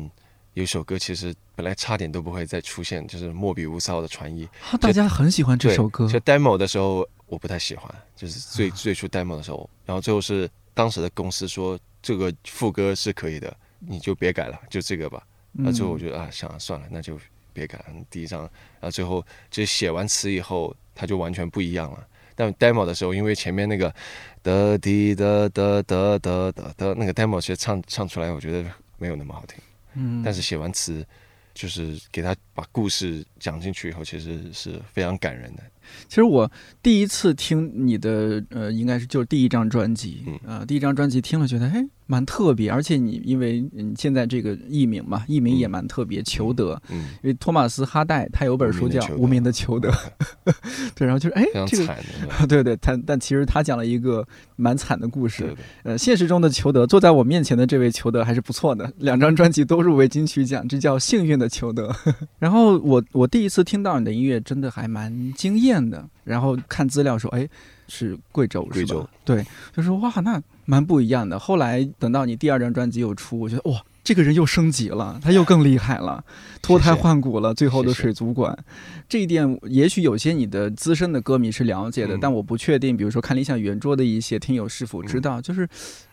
[0.54, 4.47] 有一首歌，其实本来差点都不会再出现，就是莫比乌斯号的传译。
[4.82, 6.08] 大家很喜欢这首歌。
[6.08, 15.23] 就 demo 的时候我不太喜欢，就是最最初 demo 的时候，然后最后是当时的公司说这个副歌是可以的，你就别改了，就这个吧。
[15.52, 17.17] 那最后我觉得啊，想算了，那就
[17.54, 17.86] 别改了。
[18.10, 22.08] 第一张，然后最后就写完词以后，它就完全不一样了。
[22.39, 23.93] 但 demo 的时候，因为前面那个
[24.41, 28.63] 的滴的的的的的的那个 demo，其实唱唱出来，我觉得
[28.97, 29.58] 没有那么好听。
[29.95, 31.06] 嗯，但是写完词，
[31.54, 35.63] 就是给他把故事讲进去以后，其实是非常感人的。
[36.08, 36.49] 其实我
[36.82, 41.86] 第一次听你的，呃，应该是就是第一张专辑，啊，第一张专辑听了觉得，哎。
[42.12, 46.82] 蛮特别，而且你因为嗯现在这个艺名嘛，艺名也蛮特别，裘德。
[46.89, 49.91] 嗯，因为托马斯哈代他有本书叫《无名的裘德》，
[50.95, 51.95] 对，然后就是哎，这个
[52.50, 55.56] 对对，他但其实他讲了一个蛮惨的故事。
[55.84, 61.95] 呃，现实中的裘德坐在我面前的这位裘德还是不错的，两张专辑都入围金曲奖，这叫幸运的裘德。
[62.39, 66.04] 然后我我第一次听到你的音乐，真的还蛮惊艳的。
[66.24, 67.48] 然后看资料说，哎。
[67.91, 69.10] 是贵州是吧？
[69.26, 69.43] 对，
[69.76, 71.39] 就说哇，那蛮不一样的。
[71.39, 76.23] 后来等到你第二张专辑又出，我觉得哇，这个人又升级了，他又更厉害了，
[76.62, 77.55] 脱胎换骨了。
[77.55, 78.55] 最后的水族馆，
[79.08, 82.95] 这一点也许有些你的资深的歌迷是了解的，但我不确定。
[82.95, 85.67] 比如说看理想圆桌的一些听友是否知道，就是，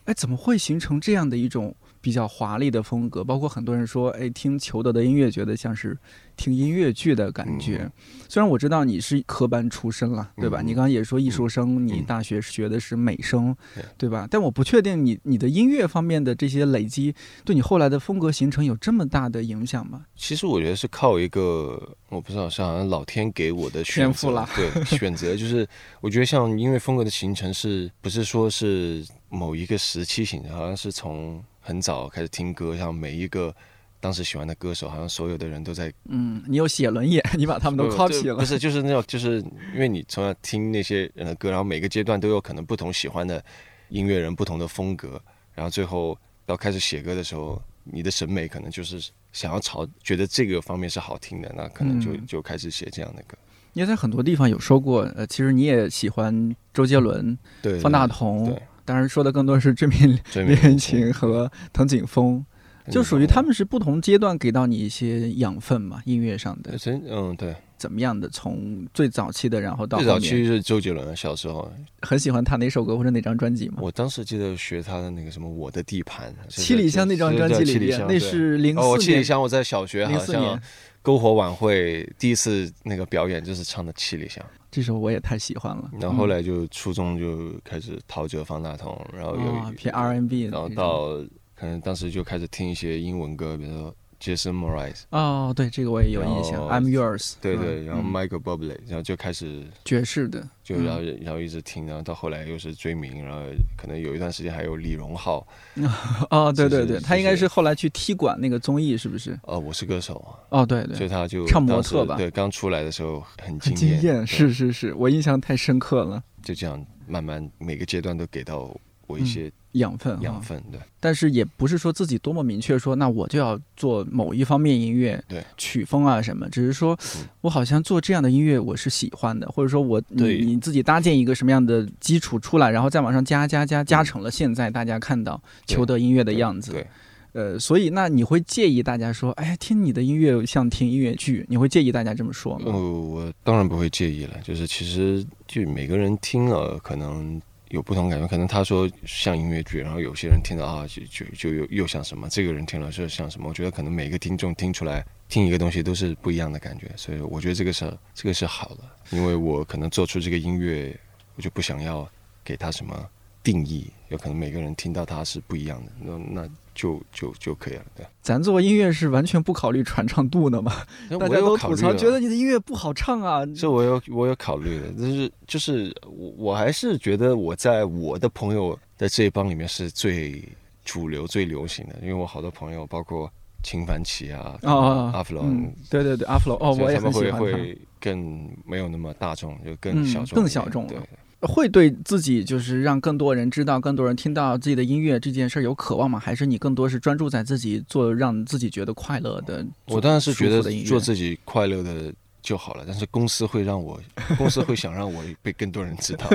[0.06, 1.74] 哎，怎么会形成这样的一种
[2.06, 3.24] 比较华丽的风格？
[3.24, 5.98] 包括很多人说，哎，听裘德的音乐，觉得像是。
[6.36, 7.90] 听音乐剧的感觉，
[8.28, 10.60] 虽然我知道你是科班出身了，对吧？
[10.60, 13.56] 你刚刚也说艺术生，你大学学的是美声，
[13.96, 14.28] 对吧？
[14.30, 20.04] 但我不确定你你的音乐方面的这些累积，对你后来的风格形成有这么大的影响吗？
[20.14, 25.66] 其实我觉得是靠一个，我不知道，像老天给我的选择，对，选择就是，
[26.02, 30.52] 我觉得像音乐风格的形成，是不是说是某一个时期形成？
[30.54, 33.54] 好像是从很早开始听歌，像每一个。
[33.98, 35.92] 当时喜欢的歌手，好像所有的人都在。
[36.04, 38.36] 嗯，你有写轮眼， 你把他们都 copy 了。
[38.36, 39.40] 不是，就是那种，就是
[39.74, 43.42] 因为你从小听那些人的歌，然后每个阶段都有可能不同喜欢的
[43.88, 45.20] 音乐人、不同的风格，
[45.54, 53.36] 然后最后到开始写歌的时候，你的审美可能就是想要朝觉得这个方面是好听的，那可能就就开始写这样的歌。
[53.72, 62.46] 你也在很多地方有说过，呃，其实你也喜欢周杰伦、对方大同，当然说的更多是《追名 恋情》和藤井风。
[62.88, 66.72] 就属于他们是不同阶段给到你一些养分嘛，音乐上的。
[67.10, 67.52] 嗯，对。
[67.76, 68.28] 怎么样的？
[68.28, 71.68] 从最早期的，然后到最早期是周杰伦，小时候
[72.02, 73.78] 很喜欢他哪首歌或者哪张专辑吗？
[73.80, 76.32] 我当时记得学他的那个什么《我的地盘》。
[76.48, 78.92] 七里香那张专辑里面，那是零四年。
[78.92, 80.60] 哦，七里香，我在小学好像
[81.02, 84.42] 篝火晚会第一次那个表演就是唱的《七里香》，
[84.76, 85.90] 这首我也太喜欢了。
[85.98, 91.24] 然后后来就初中就开始陶喆、方大同，然后有偏 R&B，然后到。
[91.58, 95.02] 可能当时就开始听一些英文歌，比如说 Jason Mraz。
[95.10, 96.62] 哦，对，这个我也有印象。
[96.68, 97.34] I'm Yours。
[97.40, 103.42] 对对，然后 Michael Bublé，然后就开始爵士的，就然后然后一直听，然后到后来又是追名，然后
[103.76, 105.46] 可能有一段时间还有李荣浩。
[106.30, 109.38] 哦，对对对，他应该是后来去踢馆那个综艺，是不是？
[109.42, 110.60] 哦，我是歌手啊。
[110.60, 110.96] 哦，对对。
[110.96, 112.16] 所以他就唱模特吧？
[112.16, 116.22] 对，刚出来的时候很惊艳，是是是，我印象太深刻了。
[116.42, 118.74] 就这样慢慢每个阶段都给到
[119.06, 119.52] 我一些。
[119.76, 120.80] 养分，养分，对。
[121.00, 126.48] 但是也不是说自己多么明确说，那我就要做某一方面音乐，对，曲风啊什么。
[126.50, 126.98] 只是说
[127.42, 136.72] 我好像做这样的音乐，我是喜欢的，或者说我你你自己搭建一个什么样的基础出来，然后再往上加加加加成了现在大家看到求得音乐的样子。
[136.72, 136.86] 对，
[137.32, 141.46] 呃，所以那你会介意大家说，哎，听你的音乐像听音乐剧？
[141.48, 142.64] 你会介意大家这么说吗？
[142.66, 144.34] 呃，我当然不会介意了。
[144.42, 153.48] 就是其实就每个人听了可能有不同感觉，可能他说像音乐剧，然后有些人听到啊，就就就又又像什么，这个人听了是像什么？
[153.48, 160.98] 我觉得可能每个听众听出来听一个东西都是不一样的感觉，所以我觉得这个是这个是好的，因为我可能做出这个音乐，
[161.34, 162.08] 我就不想要
[162.44, 163.08] 给他什么
[163.42, 166.50] 定义，有可能每个人听到他是不一样的，那那。
[166.76, 168.06] 就就就可以了，对。
[168.20, 170.72] 咱做音乐是完全不考虑传唱度的嘛？
[171.18, 173.44] 大家都吐槽，觉得你的音乐不好唱啊。
[173.46, 180.40] 这我有我有考虑的，就是就是我我还是觉得我在我的朋友的这一帮里面是最
[180.84, 183.28] 主流、最流行的，因为我好多朋友，包括
[183.62, 185.42] 秦凡奇啊、啊阿弗洛，
[185.90, 190.86] 对对对，阿弗洛，哦，我也很喜欢会更没有那么大众，就更小众，更小众。
[190.86, 190.98] 对。
[191.46, 196.18] 会对自己就是让更多人知道、更多人听到自己的音乐这件事有渴望吗？
[196.18, 199.64] 还是你更多是专注在自己做让自己觉得快乐的？
[199.86, 202.12] 我当然是觉得做自己快乐的。
[202.46, 204.00] 就好了，但是公司会让我，
[204.38, 206.30] 公司会想让我被更多人知道。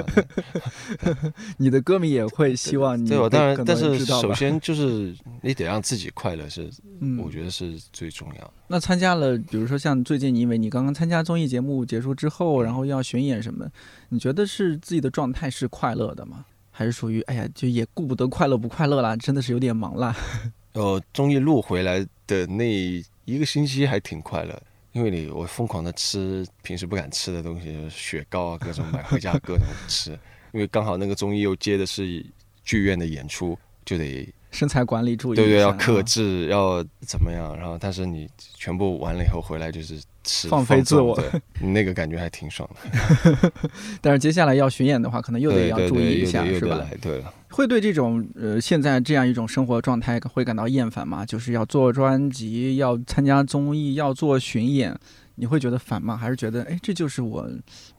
[1.55, 6.69] 你的歌迷也会希望你对我当然，但是首先就是你得让自己快乐，是
[7.23, 8.51] 我觉得是最重要的。
[8.67, 13.65] 那参加了，比如说像最近，因为你刚刚参加综艺节目结束之后，然后要巡演什么，
[14.09, 16.43] 你觉得是自己的状态是快乐的吗？
[16.71, 20.13] 还是属于哎呀，就也顾不得快乐不快乐啦，真的是有点忙啦。
[20.73, 22.69] 呃， 综艺录回来的那
[23.23, 24.61] 一个星期还挺快乐。
[24.93, 30.11] 因为你我疯狂的吃平时不敢吃的东西，雪糕啊，各种买回家各种吃。
[30.53, 32.25] 因为刚好那个综艺又接的是
[32.63, 37.55] 剧院的演出，就得身材管理注意，对对，要克制，要怎么样？
[37.57, 40.01] 然后但是你全部完了以后回来就是。
[40.49, 41.19] 放飞自我，
[41.59, 43.51] 那个感觉还挺爽的。
[44.01, 46.85] 但是接下来要巡演的话，可能又得要注意一下，是吧？
[47.01, 51.25] 对了，会对这种呃现在这样一种生活状态会感到厌烦吗？
[51.25, 54.95] 就是要做专辑，要参加综艺，要做巡演，
[55.35, 56.15] 你会觉得烦吗？
[56.15, 57.49] 还是觉得哎，这就是我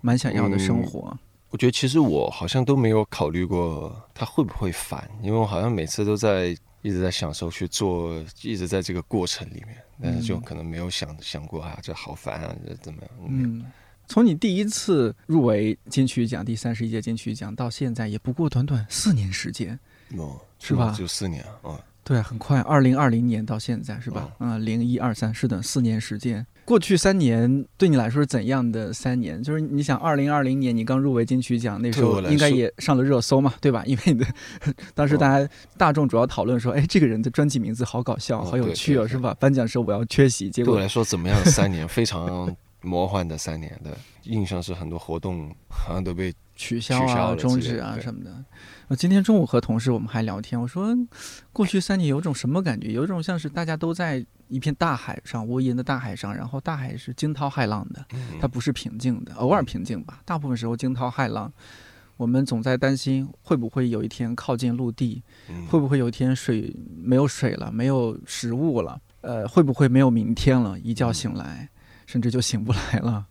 [0.00, 1.16] 蛮想要的生活？
[1.50, 6.56] 我觉得其实我好像都没有考虑过他会不会烦，因为我好像每次都在。
[6.84, 13.10] 一直在享受去做，一直在这个过程里面，但是就可能没有想想过啊，这好烦啊，这怎么样？
[13.28, 13.64] 嗯，
[14.06, 19.78] 从你第一次入围金曲奖第三十一届金曲奖到现在，也不过短短四年时间，
[20.16, 20.94] 哦，是吧？
[20.98, 24.30] 就四年啊，对，很快，二零二零年到现在是吧？
[24.40, 26.44] 嗯，零一二三，是的，四年时间。
[26.64, 29.42] 过去三年对你来说是怎样的三年？
[29.42, 33.82] 就是你想，二零二零年你刚入围金曲奖，那时候应该也上了热搜嘛， 对吧？
[33.84, 34.26] 因为你的
[34.94, 39.34] 当时大家大众主要讨论说，哎，这个人的专辑名字好搞笑，好有趣哦，是吧？
[39.40, 41.44] 颁奖时候我要缺席，结果对我来说怎么样？
[41.44, 48.44] 三年非常魔幻的三年的印象是很多活动好像都被取消啊、终止啊什么的。
[48.88, 50.94] 我今天中午和同事我们还聊天，我说
[51.52, 52.92] 过去三年有种什么感觉？
[52.92, 54.24] 有一种像是大家都在。
[54.48, 58.04] 一片大海上，无垠的大海上，然后大海是惊涛骇浪的，
[58.38, 61.50] 它不是平静的，偶尔平静吧，大部分时候惊涛骇浪。
[62.18, 65.22] 我们总在担心会不会有一天靠近陆地，
[65.70, 66.70] 会不会有一天水
[67.02, 70.78] 没有水了，没有食物了，呃，会不会没有明天了？
[70.80, 71.70] 一觉醒来，
[72.12, 73.24] 甚至就醒不来了。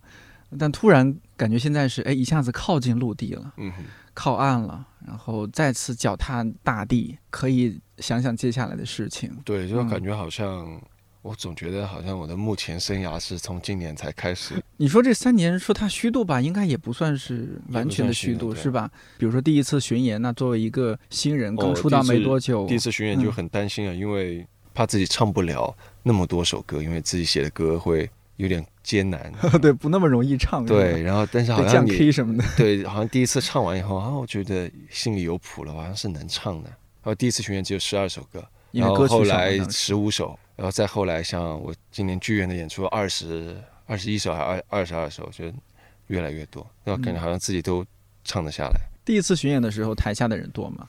[0.58, 3.72] 但突然感觉现在是，哎，一下子靠近陆地了，嗯
[4.16, 9.32] 靠岸了，然后再次脚踏大地，可以想想接下来的事情。
[9.46, 10.82] 对，就感觉好像。
[11.24, 14.56] 我总觉得好像我的目前生涯是从今年才开始。
[14.78, 18.90] 你说这三年说他虚度吧，应该也不算是完全的虚度，是吧？
[19.20, 30.66] 比如说第一次巡演，那作为一个新人刚出道没多久，第一次巡演就很担心啊，因为怕自己唱不了那么多首歌，因为自己写的歌会有点艰难， 对，不那么容易唱。
[30.66, 36.70] 对，然后但是好像降 K 什么的， 对，好像第一次唱完以后啊，我觉得心里有谱了，好像是能唱的。
[36.70, 40.38] 然后第一次巡演只有十二首歌，然后后来十五首。
[40.58, 45.58] 然后再后来，像我今年剧院的演出，二十二十一首还二二十二首，我觉得
[46.06, 47.84] 越来越多，那感觉好像自己都
[48.24, 48.80] 唱得下来。
[49.04, 50.88] 第一次巡演的时候，台下的人多吗？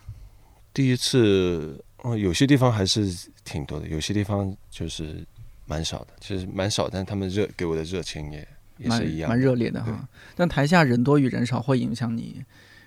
[0.74, 3.09] 第一次，嗯，有些地方还是
[3.44, 5.24] 挺多的，有些地方就是
[5.66, 8.48] 蛮少的，其实蛮少，但他们热给我的热情也
[8.79, 10.09] 也是一样，蛮热烈的哈。
[10.35, 12.44] 但台下人多与人少会影响你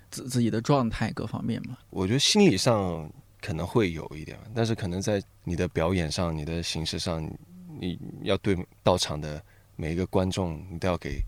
[0.09, 1.77] 自自己的状态各方面吗？
[1.89, 3.09] 我觉得心理上。
[3.41, 7.23] 可能会有一点，但是可能在你的表演上、你的形式上，
[7.79, 9.39] 你要对到场的
[9.75, 11.21] 每一个观众，你都要给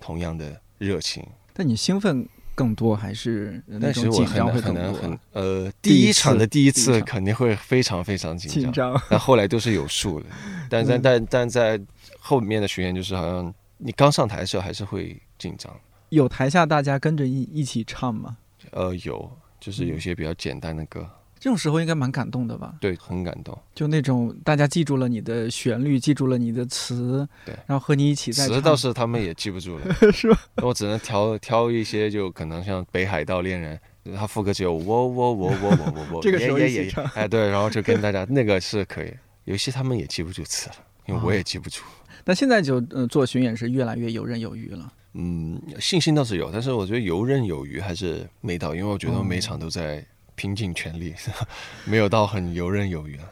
[0.00, 1.22] 同样的热情。
[1.52, 2.26] 但你兴奋
[2.60, 10.26] 更多还是那种紧张会可能很呃，第一场的第一次肯定会非常非常紧张， 但后来都是有数的。
[10.68, 11.80] 但但但但在
[12.18, 15.74] 后面的巡演，就是好像你刚上台的时候还是会紧张。
[16.10, 18.36] 有台下大家跟着一一起唱吗？
[18.72, 21.08] 呃，有，就是有些比较简单的歌。
[21.40, 22.74] 这种时候应该蛮感动的吧？
[22.82, 23.58] 对，很感动。
[23.74, 30.38] 就那种大家记住了你的旋律，记住了你的词，对，然后和你一起在词倒是他们也记不住了， 是吧？
[30.56, 33.80] 我只能挑挑一些，就可能像《北海道恋人》，
[34.14, 39.10] 他副歌只有我我我我我我我， 这个时候也也唱，哎对，然后就跟大家那个是可以。
[39.44, 40.76] 有些他们也记不住词了，
[41.06, 41.80] 因为我也记不住。
[42.22, 44.92] 但现在就呃做巡演是越来越游刃有余了。
[45.14, 50.04] 嗯，信心倒是有，但是我觉得游刃有余还是没到，因为我觉得每场都在。
[50.40, 51.14] 拼尽全力，
[51.84, 53.28] 没有到很游刃有余啊。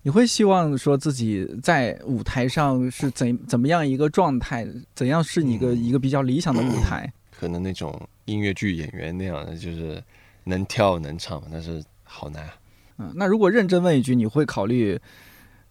[0.00, 4.66] 你会希望说自己在舞台上是怎怎么样一个状态？
[4.94, 7.12] 怎样是一个一个比较理想的舞台？
[7.38, 10.02] 可能那种音乐剧演员那样的，就是
[10.44, 12.54] 能跳能唱，但是好难啊。
[12.96, 14.98] 嗯，那如果认真问一句，你会考虑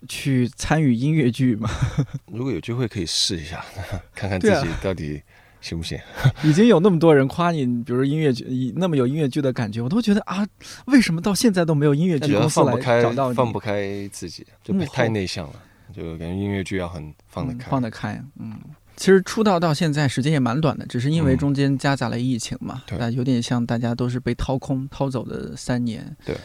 [0.08, 1.68] 去参与音乐剧吗？
[2.32, 3.66] 如果有机会可以试一下，
[4.14, 5.24] 看看自己到底。
[5.66, 6.00] 行不行？
[6.44, 10.46] 已经有那么多人夸你，比如音乐剧，那么有音乐剧的感觉，我都觉得啊，
[10.86, 13.36] 为什么到现在都没有音乐剧公司来找到你？
[13.36, 15.54] 放不开自己，就太内向了，
[15.92, 18.24] 就感觉音乐剧要很放得开，放得开。
[18.40, 18.60] 嗯，
[18.96, 26.16] 其实出道到现在时间也蛮短的，只是因为中间夹杂了疫情嘛，对，有点像大家都是被掏空、掏走的三年。
[26.24, 26.36] 对。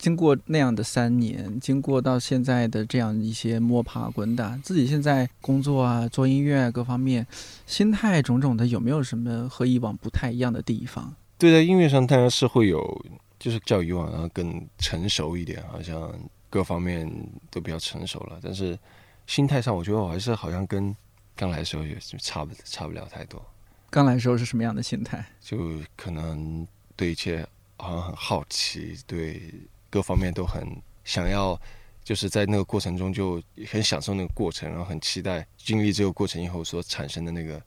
[0.00, 7.26] 经过那样的三年，经过到现在的这样一些摸爬滚打，自己现在工作啊、做音乐啊各方面，
[7.66, 11.14] 心态种种的，有没有什么和以往不太一样的地方？
[11.36, 13.04] 对，在音乐上当然是会有，
[13.38, 16.10] 就是较以往要更成熟一点，好像
[16.48, 17.06] 各方面
[17.50, 18.40] 都比较成熟了。
[18.42, 18.78] 但是
[19.26, 20.96] 心态上，我觉得我还是好像跟
[21.36, 23.44] 刚来的时候也差不差不了太多。
[23.90, 25.22] 刚来的时候是什么样的心态？
[25.42, 27.46] 就可能对一切
[27.76, 29.42] 好像很好奇，对。
[29.90, 30.64] 各方面都很
[31.04, 31.60] 想要，
[32.02, 37.60] 就是在那个过程中就很享受那个过程，然后很期待经历这个过程以后所产生的那个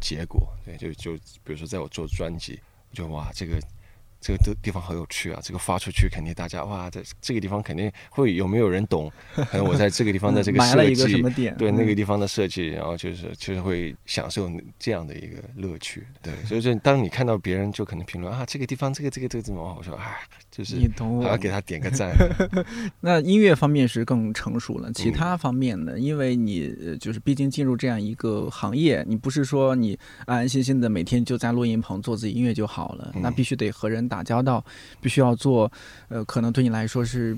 [0.00, 0.48] 结果。
[0.64, 1.12] 对，就就
[1.42, 2.60] 比如说在我做专辑，
[2.90, 3.58] 我觉得哇，这个。
[4.22, 5.40] 这个地地方好有趣啊！
[5.42, 9.10] 这个发出去肯定大家哇，在这个地方肯定会有没有人懂？
[9.34, 14.46] 可能我在这个地方的 这个设计，对那个地方的设计，然后就是就是会享受
[14.78, 16.06] 这样的一个乐趣。
[16.20, 19.74] 对，所以说当你看到别人就可能评论啊，这个地方这个这个这个怎么？
[19.78, 20.18] 我说啊，
[20.50, 22.12] 就是你懂我，还要给他点个赞。
[23.00, 25.98] 那音乐方面是更成熟了，其他方面呢？
[25.98, 29.96] 因为你就是毕竟进入这样一个行业，你不是说你
[30.26, 34.00] 安安心心的每天就在录音棚做自己音乐就好了，那必须得和人。
[34.10, 34.64] 打交道，
[35.00, 35.70] 必须要做，
[36.08, 37.36] 呃，可能对你来说是，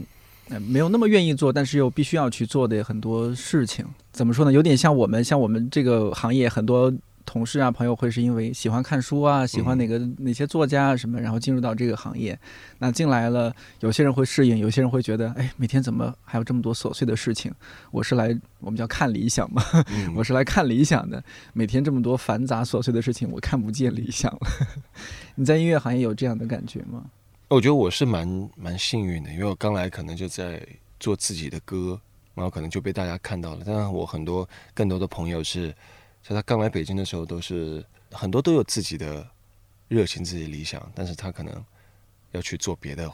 [0.48, 3.84] 呃，没有那么愿意做，但是又必须要去做的很多事情。
[4.10, 4.50] 怎么说呢？
[4.50, 6.90] 有点像我们，像我们这个行业很多。
[7.24, 12.38] 同事啊，朋友会是因为喜欢看书啊，喜欢哪个哪些作家啊什么，然后进入到这个行业。
[12.78, 17.52] 那进来了，有些人会适应，有些人会觉得，哎，每天怎么还有这么多琐碎的事情？
[17.90, 19.62] 我是来我们叫看理想嘛，
[20.16, 21.22] 我是来看理想的。
[21.52, 24.40] 每天这么多繁杂琐碎的事情，我看不见理想了。
[25.36, 27.04] 你在音乐行业有这样的感觉吗？
[27.48, 30.60] 我觉得我是蛮蛮幸运的，因为我刚来可能就在
[30.98, 32.00] 做自己的歌，
[32.34, 33.62] 然后可能就被大家看到了。
[33.64, 35.74] 但是我很多更多的朋友是。
[36.22, 39.28] 在他刚来北京的时候，都是很多都有自己的
[39.88, 41.64] 热情、自己的理想，但是他可能
[42.30, 43.12] 要去做别的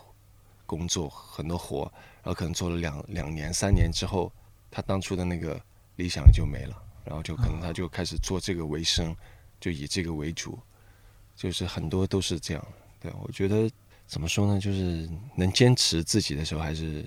[0.67, 1.91] 工作，很多活，
[2.23, 4.31] 然后可能做了两两年、三年之后，
[4.71, 5.59] 他当初的那个
[5.97, 9.17] 理想就没了，然后就可能他就开始做这个为生，
[9.59, 10.59] 就以这个为主，
[11.35, 12.65] 就是很多都是这样。
[13.01, 13.71] 对我觉得
[14.07, 17.07] 怎么说呢，就是能坚持自己的时候，还是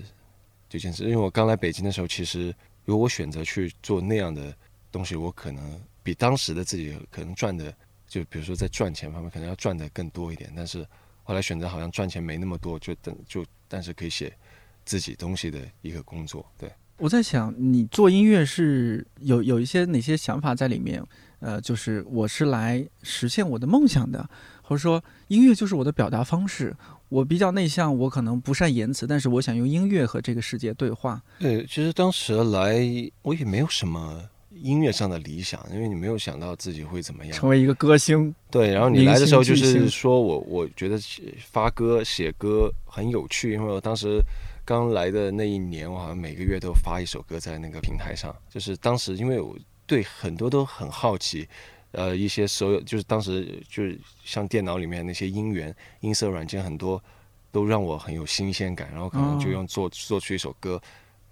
[0.68, 1.04] 就坚持。
[1.04, 2.52] 因为我刚来北京的时候，其实
[2.84, 4.52] 如果我选择去做那样的
[4.90, 5.80] 东西，我可能。
[6.02, 7.74] 比当时的自己可能赚的，
[8.06, 10.52] 就比如说在赚钱方面，可能要赚的更多一点。
[10.56, 10.86] 但是
[11.22, 14.36] 后来选择好像赚钱没那么多，就等就但是可以写
[14.84, 16.44] 自己东西的一个工作。
[16.58, 21.02] 对，我在想，你做音乐是有有一些哪些想法在里面？
[21.40, 24.28] 呃，就是我是来实现我的梦想的，
[24.62, 26.76] 或者说音乐就是我的表达方式。
[27.08, 31.20] 我比较内向，我可能不善言辞，但是我想用音乐和这个世界对话。
[31.38, 32.80] 对，其实当时来
[33.22, 34.28] 我也没有什么。
[34.62, 38.34] 音乐上的理想，因为你没有想到自己会怎么样，成为一个歌星。
[38.50, 40.96] 对，然后你来的时候就是说我，我觉得
[41.38, 44.20] 发歌、写歌很有趣，因为我当时
[44.64, 48.34] 刚来的那一年，我好像每个月都发一首歌在那个平台上。
[48.48, 51.48] 就是当时，因为我对很多都很好奇，
[51.90, 57.02] 呃，一些所有就是当时就是像电脑里面那些音源、音色软件，很多
[57.50, 60.80] 都让我很有新鲜感，然后可能就用做做出一首歌，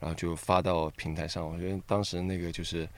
[0.00, 1.48] 然后就发到平台上。
[1.48, 2.88] 我觉得当时那个就是。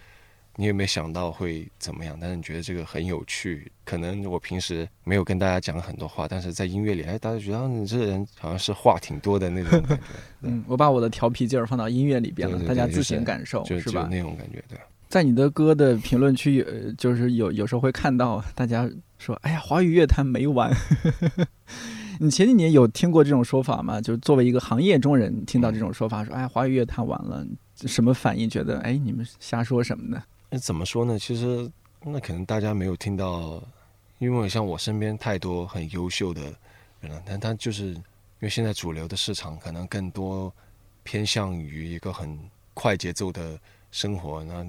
[0.56, 2.16] 你有没有想到会怎么样？
[2.20, 3.70] 但是你觉得这个很有趣。
[3.84, 9.98] 可能我平时没有跟大家讲很多话，但是在音乐里，哎，大家觉得你这个人好像是话挺多的那种感觉。
[10.42, 14.08] 嗯，我把我的调皮劲儿放到音乐里边了，大家自行感受，是吧？
[14.10, 14.78] 那种感觉，对。
[15.08, 16.64] 在你的歌的评论区，
[16.96, 18.88] 就是有有时候会看到大家
[19.18, 20.74] 说：“哎呀，华语乐坛没完。
[22.20, 24.00] ”你前几年有听过这种说法吗？
[24.00, 27.44] 就是作为一个行业中人，听到这种说法，说哎，华语乐坛完了，
[27.74, 28.48] 什么反应？
[28.48, 30.22] 觉得哎，你们瞎说什么呢？
[30.52, 31.18] 那怎么说呢？
[31.18, 31.70] 其实
[32.02, 33.62] 那可能大家没有听到，
[34.18, 36.42] 因为像我身边太多很优秀的
[37.00, 38.02] 人了，但他就是因
[38.40, 40.52] 为现在主流的市场可能更多
[41.04, 42.38] 偏向于一个很
[42.74, 43.58] 快节奏的
[43.90, 44.66] 生活，那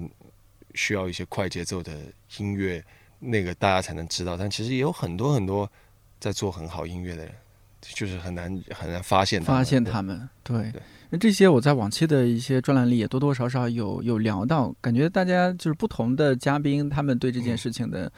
[0.72, 2.00] 需要一些快节奏的
[2.38, 2.82] 音乐。
[3.18, 5.70] 那个大家才能知道，但其实也有很多很多
[6.18, 7.34] 在做很好音乐的人，
[7.80, 10.28] 就是很难很难发现发现他们。
[10.42, 10.72] 对，
[11.14, 18.12] 那这些我在往期的一些专栏里也多多少少有有聊到，感觉大家就是不同的嘉宾，他们对这件事情的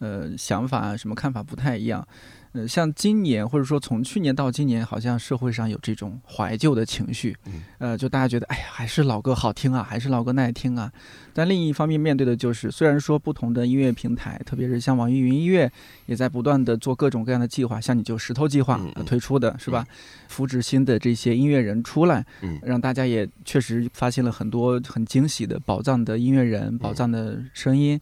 [0.00, 2.06] 呃想法什么看法不太一样。
[2.54, 7.36] 嗯，像今年或者说从去年到今年，好像社会上有这种怀旧的情绪，
[7.78, 10.92] 呃，就大家觉得，哎呀，还是老歌好听啊，还是老歌耐听啊。
[11.32, 15.70] 但另一方面，面对的就是，虽然说不同的音乐平台，特别是像网易云音乐，
[16.04, 19.86] 也在不断的做各种各样的计划，像你就石头计划推出的是吧，
[20.28, 22.24] 扶植新的这些音乐人出来，
[22.62, 27.98] 让大家也确实发现了很多很惊喜的宝藏的音乐人、宝藏的声音，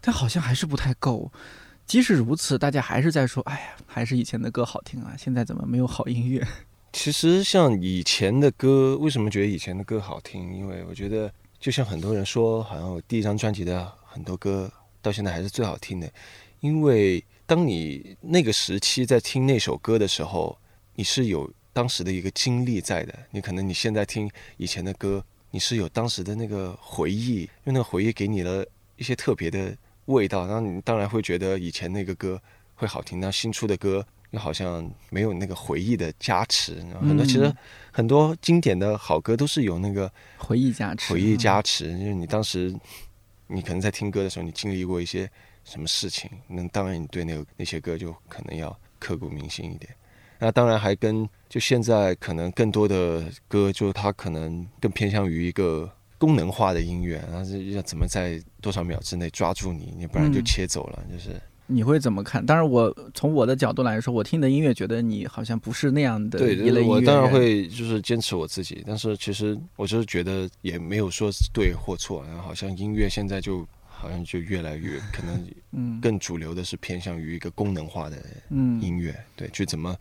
[0.00, 1.30] 但好像还是不太够。
[1.92, 5.14] 即使如此，大家还是在说：“哎呀，还是以前的歌好听啊！
[5.18, 6.42] 现在怎么没有好音乐？”
[6.94, 10.56] 其实，像以前的歌，为什么觉得以前的歌好听？
[10.56, 11.30] 因为我觉得，
[11.60, 14.72] 就像很多人说，好像我第一张专辑的很多歌
[15.02, 16.10] 到现在还是最好听的。
[16.60, 20.56] 因为当你那个时期在听那首歌的时候，
[20.94, 23.14] 你是有当时的一个经历在的。
[23.30, 28.64] 你可能你现在听以前的歌，你是有当时的那个回忆，因为那个回忆给你了
[28.96, 29.76] 一些特别的。
[30.06, 32.40] 味道，然后你当然会觉得以前那个歌
[32.74, 36.82] 会好听，那新出的歌又好像没有那个回忆的加持。
[37.00, 37.54] 很多其实
[37.92, 41.86] 很多经典的好歌都是有那个回忆加持，回忆加持。
[41.90, 42.74] 因为你当时
[43.46, 45.30] 你可能在听歌的时候，你经历过一些
[45.64, 49.94] 什么事情，那当然你对那个那些歌就可能要刻骨铭心一点。
[50.38, 55.88] 那当然还跟就现在可能更多的歌，就它可能更偏向于一个。
[56.22, 59.92] 功能化的音乐，然后要怎么在多少秒之内抓住你？
[59.98, 61.04] 你不然就切走了。
[61.10, 61.30] 就是
[61.66, 62.46] 你会怎么看？
[62.46, 66.94] 当然，我从我的角度来说，我听的音乐，觉得你好像不是那样的一类音乐。
[66.94, 72.22] 我当然会就是坚持我自己，但是其实我就是觉得也没有说对或错。
[72.28, 78.16] 然后好像音乐现在就好像就越来越可能，嗯，更主流的是偏向于一个功能化的
[78.80, 79.96] 音乐，对，去怎么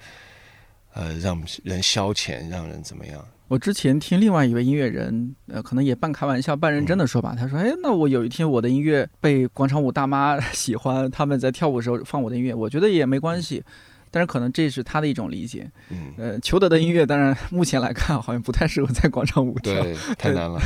[0.93, 3.25] 呃让人消遣，让人怎么样。
[3.47, 13.61] 我之前听另外一位音乐人，呃，可能也半开玩笑半认真的说吧，他说：“哎，那我有一天我的音乐被广场舞大妈喜欢，他们在跳舞的时候放我的音乐，我觉得也没关系。
[14.09, 15.69] 但是可能这是他的一种理解。
[15.89, 20.61] 嗯，呃，裘德的音乐当然目前来看好像不太适合在广场舞跳，对，太难了。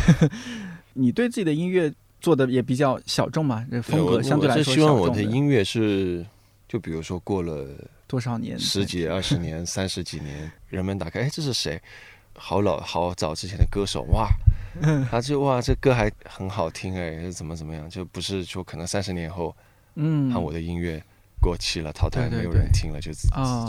[0.93, 3.65] 你对自己的音乐做的也比较小众嘛？
[3.69, 6.26] 这风格相对来说希望我的音乐是，
[6.67, 7.67] 就比如说过了
[8.08, 11.82] 多少年，十几、二十年、 三十几年，人们打开，哎，这是谁？
[12.38, 14.28] 好老好早之前的歌手哇，
[15.10, 17.89] 他就哇这歌还很好听哎，怎么怎么样？
[17.89, 19.56] 就不是说可能三十年后，
[19.95, 21.01] 嗯，看我的音乐
[21.41, 23.12] 过期了淘汰，没有人听了，就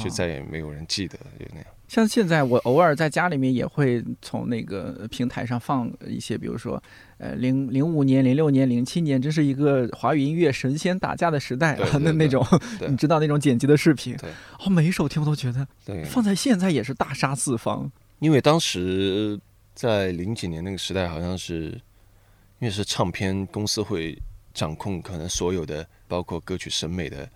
[0.02, 1.66] 就再也没有人记得，就那样。
[1.88, 6.82] 像现在我偶尔在家里面也会从那个平台上放一些，比如说
[7.18, 12.44] 呃零零五年、零六年、零七年，这是一个华语音乐神仙打架的时代啊，那那种
[12.88, 14.16] 你知道那种剪辑的视频，
[14.58, 15.66] 哦，每一首听我都觉得
[16.06, 17.90] 放在现在也是大杀四方。
[18.18, 19.38] 因为当时
[19.74, 21.66] 在零几年那个时代，好像是
[22.58, 24.18] 因为是唱片公司会
[24.52, 27.28] 掌控可能所有的，包括歌曲审美的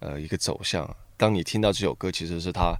[0.00, 0.88] 呃一个走向。
[1.16, 2.74] 当你听到这首歌，其实是他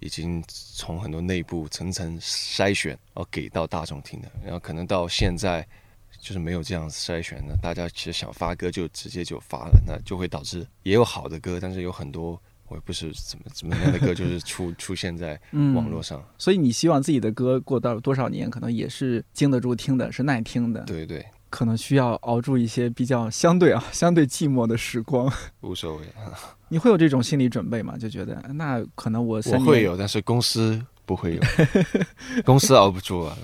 [0.00, 4.30] 已经从很多内部层层筛选，然后给到大众听的。
[4.42, 5.66] 然后可能到现在
[6.20, 12.40] 就是没有这样筛选的，大家其实想发歌就直接就发了，那就会导致也有好的歌，但是有很多。
[12.70, 15.40] 我也不是怎么怎么样的歌，就是出出现在
[15.74, 16.22] 网络上。
[16.36, 20.82] 所以你希望自己的歌过到多少年，可能也是经得住听的，是耐听的。
[20.82, 25.32] 对对，可能需要熬住一些比较相对啊相对寂寞的时光。
[25.62, 26.04] 无所谓，
[26.68, 27.96] 你会有这种心理准备吗？
[27.98, 30.80] 就觉得那可能我我会有，但是公司。
[31.08, 31.40] 不会有，
[32.44, 33.36] 公司熬不住了，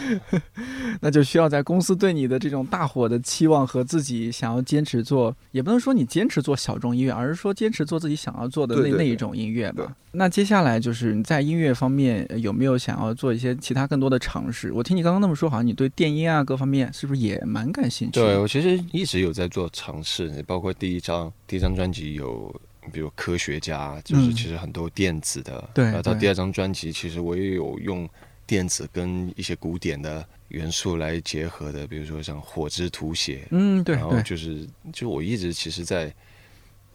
[1.00, 9.96] 那就需要在公司对你的这种大火的期望和自己想要坚持做，也不能说你坚持做小众音乐，而是说坚持做自己想要做的那那一种音乐吧。
[10.12, 14.70] 那接下来就是你在音乐方面有没有想要做一些其他更多的尝试？
[14.72, 18.20] 我听你刚刚那么说，好像你对电音啊各方面是不是也蛮感兴趣？
[18.20, 22.54] 对我其实一直有在做尝试，包括第一张第一张专辑有。
[22.90, 28.08] 比如科学家，就是其实很多电子的，然后到第二张专辑，其实我也有用
[28.46, 36.12] 电子跟一些古典的元素来结合的，比如说像火之图写，嗯，对，然后就是就我一直其实，在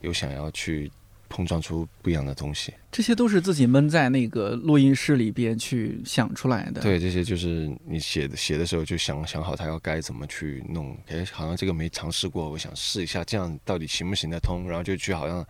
[0.02, 0.92] 有想要去
[1.30, 2.74] 碰撞出不一样的东西。
[2.92, 6.82] 这些都是自己闷在那个录音室里边去想出来的。
[6.82, 10.98] 对，这些就是你写的写的时候就想想好他要该怎么去弄。
[11.08, 14.68] 哎，好像这个没尝试过，我想试一下，这样到底行不行得通？
[14.68, 15.46] 然后就去好像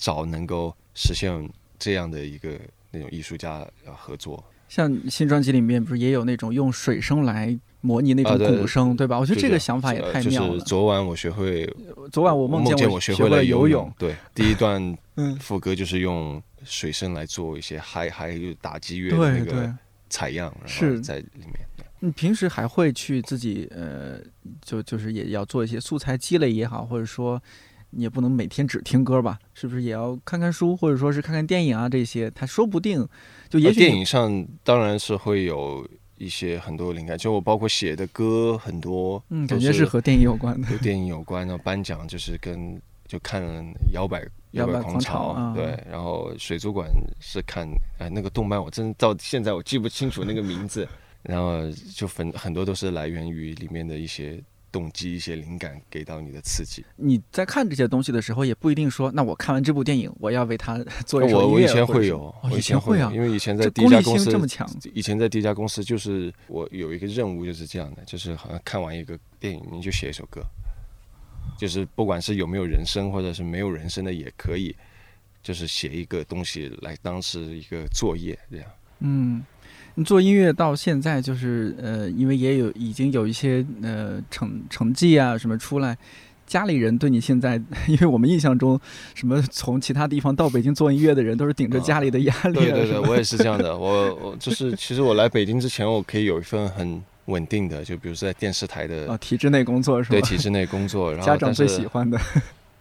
[0.00, 1.30] 找能够实现
[1.78, 2.58] 这样的一个
[2.90, 4.42] 那种艺术家合作。
[4.68, 9.18] 像新专辑里面不是也有那种用水声来模拟那种鼓声，对吧？
[9.18, 10.48] 我觉得这个想法也太妙了。
[10.54, 11.68] 就是昨晚我学会，
[12.12, 13.92] 昨晚我梦见我学会了游泳。
[13.98, 14.96] 对， 第一段
[15.40, 19.74] 副歌就是用水声来做一些还还有打击乐的那个
[20.08, 21.66] 采样，是在里面。
[21.98, 24.20] 你平时还会去自己呃，
[24.62, 27.42] 就就是也要做一些素材积累也好，或者说。
[27.90, 29.38] 你也不能每天只听歌吧？
[29.52, 31.88] 是不是也要看看书，或者说是看看电影啊？
[31.88, 33.06] 这些他说不定
[33.48, 35.86] 就也许电影上当然是会有
[36.16, 37.18] 一些很多灵感。
[37.18, 41.46] 就我包括写的歌很多，嗯，感觉是和电影有关的，和电影有关。
[41.46, 43.42] 然后颁奖就是跟就看
[43.92, 45.78] 摇摆摇摆狂潮，对。
[45.90, 46.88] 然后水族馆
[47.20, 47.68] 是看
[47.98, 50.88] 哎那个动漫，我真到现在我记不清楚那个名字。
[51.22, 54.40] 然后就很很多都是来源于里面的一些。
[54.72, 56.84] 动机一些灵感给到你的刺激。
[56.96, 61.52] 你在看这些东西的时候，也不一定说，那我看完这部电影，我要为它做一首音乐。
[61.54, 64.68] 我以前会有，以前会有，因为以前在第一家公司这么强。
[64.94, 70.42] 以前在第一家公司，就是我有一个任务，就是这样的，就是好像看完一个电影，你就写一首歌，
[71.58, 74.74] 就是不管是有没有人声，或者是没有人声的也可以，
[75.42, 78.66] 就是写一个东西来当时一个作业这样。
[79.00, 79.42] 嗯。
[79.96, 85.96] 你做音乐到现在，就是呃，因为也有已经有一些呃成成绩啊什么出来，
[86.46, 88.80] 家里人对你现在， 因为我们印象中，
[89.14, 92.54] 什么从其他地方到北京做音乐的人都是顶着家里的压力。
[92.54, 93.76] 对对对，我也是这样的。
[93.78, 100.18] 我我就是其实我来北京之前，我可以有一份很稳定的，就比如说在电视台的啊体制内工作是吧？
[100.18, 102.18] 对体制内工作，然后 家长最喜欢的。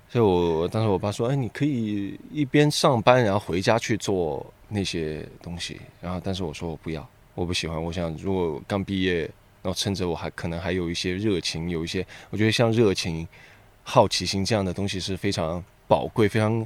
[0.10, 7.84] 所以我当时我爸说：“哎，你可以一边上班，然后回家去做。”那些东西，然后但是我说我不要，我不喜欢。
[7.84, 9.22] 我想如果刚毕业，
[9.64, 13.28] 然后趁着我还可能还有一些热情，有一些我觉得像热情、
[13.82, 16.64] 好奇心这样的东西是非常宝贵、非常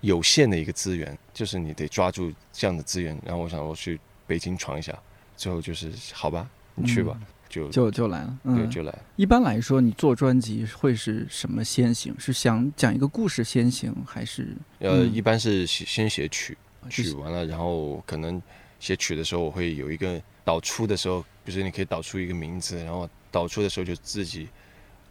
[0.00, 3.18] 有限的一个资源，就是你得抓住这样的资源。
[3.26, 4.96] 然后我想我去北京闯一下，
[5.36, 7.18] 最后就是好吧，你去吧，
[7.50, 8.98] 就就就来了，对，就来。
[9.16, 12.14] 一般来说，你做专辑会是什么先行？
[12.18, 16.56] 是想讲一个故事先行，还是呃，一般是先写曲。
[16.88, 18.40] 曲完了，然后可能
[18.78, 24.48] 写曲的时候，我会有一个导出的时候，比如说你可以导出一个名字，然后导出的时候就自己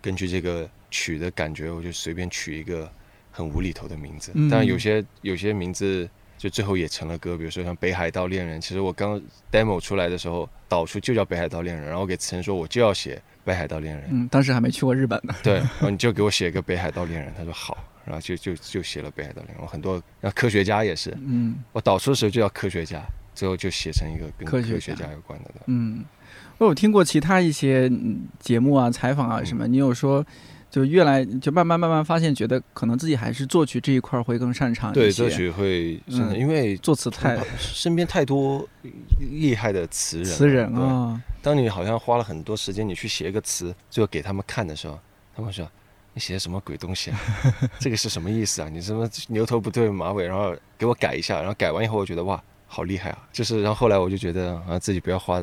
[0.01, 2.91] 根据这个曲的感觉，我就随便取一个
[3.31, 4.31] 很无厘头的名字。
[4.49, 6.09] 但有些有些名字
[6.39, 9.21] 就最后也成了歌，比如说像《北海道恋人》，其实我刚
[9.51, 14.05] demo 出来的时候，导出就叫《北海道恋人》，然后给词人说我就要写《北海道恋人》。
[14.09, 15.35] 嗯，当时还没去过日本呢。
[15.43, 17.77] 对，然后你就给我写一个《北海道恋人》，他说好。
[18.05, 23.03] 然后就就就写了《北海道恋人》，很多，然后科学家也是，嗯，我导出的时候就叫科学家，
[23.35, 25.51] 最后就写成一个跟科学家有关的。
[25.67, 26.03] 嗯，
[26.57, 27.91] 我有听过其他一些
[28.39, 30.25] 节目啊、采访啊什么，你有说，
[30.69, 35.01] 就越来就慢慢慢慢发现，觉得可能自己还是作曲这一块会更擅长一些。
[35.01, 38.67] 对，作曲会，因为作词太身边太多
[39.19, 41.21] 厉害的词人，词人啊。
[41.41, 44.99] 当你好像花了很多时间，你去写一个词，最后给他们看的时候，
[45.35, 45.69] 他们说。
[46.11, 47.19] 你写的什么鬼东西啊？
[47.79, 48.67] 这个是什么意思啊？
[48.67, 53.19] 你什么牛头不对马尾，然后给我改一下，然后改完以后，我觉得哇，好厉害啊！
[53.31, 55.39] 就是，然后后来我就觉得啊，自己不要花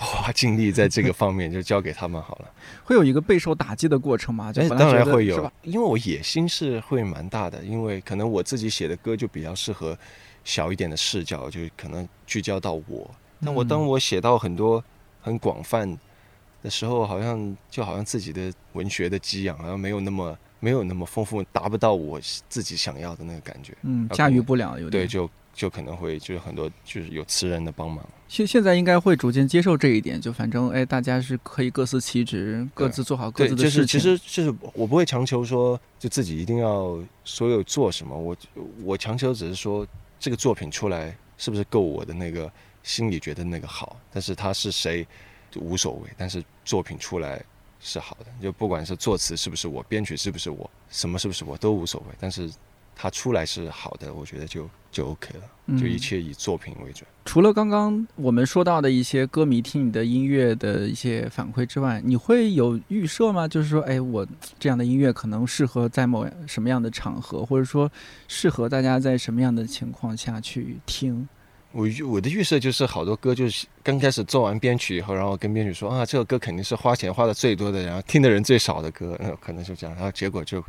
[0.00, 2.50] 花精力在这个方面， 就交给他们好了。
[2.84, 4.52] 会有一个备受打击的过程吗？
[4.56, 9.98] 哎，当然会有，因为我野心是会蛮大的，因为可能我自己写的歌就比较适合
[10.44, 13.10] 小一点的视角，就可能聚焦到我。
[13.44, 14.82] 但我当我写到很多
[15.20, 15.98] 很广泛。
[16.60, 23.72] 的时候，好像就好像自己的文学的激养好像没有那么没有那么丰富，达不到我自己想要的那个感觉。
[23.82, 28.06] 嗯，驾驭不了，有点对，就就可能会就是很多就是有词人的帮忙。
[28.28, 33.86] 现现在应该会逐渐接受这一点，就反正哎，大家是可以各司其职，各自做好各自的事情。
[33.86, 38.36] 其实就是我不会强求说就自己一定要所有做什么，我
[38.84, 39.84] 我强求只是说
[40.20, 42.48] 这个作品出来是不是够我的那个
[42.84, 45.04] 心里觉得那个好，但是他是谁。
[45.50, 47.42] 就无所谓，但是作品出来
[47.80, 52.50] 是好的，就不管是作词是不是我，编曲是不是我，什么是不是我都无所谓，但是
[53.00, 57.08] 它出来是好的，我觉得就就 OK 了，就一切以作品为准。
[57.24, 63.46] 除了刚刚我们说到的一些歌迷听你的音乐的一些反馈之外，你会有预设吗？
[63.46, 64.26] 就是说，哎，我
[64.58, 67.88] 这样的音乐可能适合在某什么样的场合，或者说
[68.26, 71.28] 适合大家在什么样的情况下去听？
[71.70, 80.64] 我我的预设就是好多歌就是刚开始做完编曲以后，然后跟编曲说啊，这个歌肯定是花钱花的最多的，然后听的人最少的歌，可能就这样，然后结果就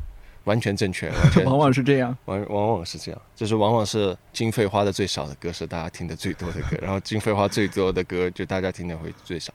[0.45, 2.15] 完全正确， 完全往往是这样。
[2.25, 9.53] 往往往是这样，就是往往是经费花的最少的歌是大家听的最多的歌， 然后经费花最多的歌就大家听的会最少。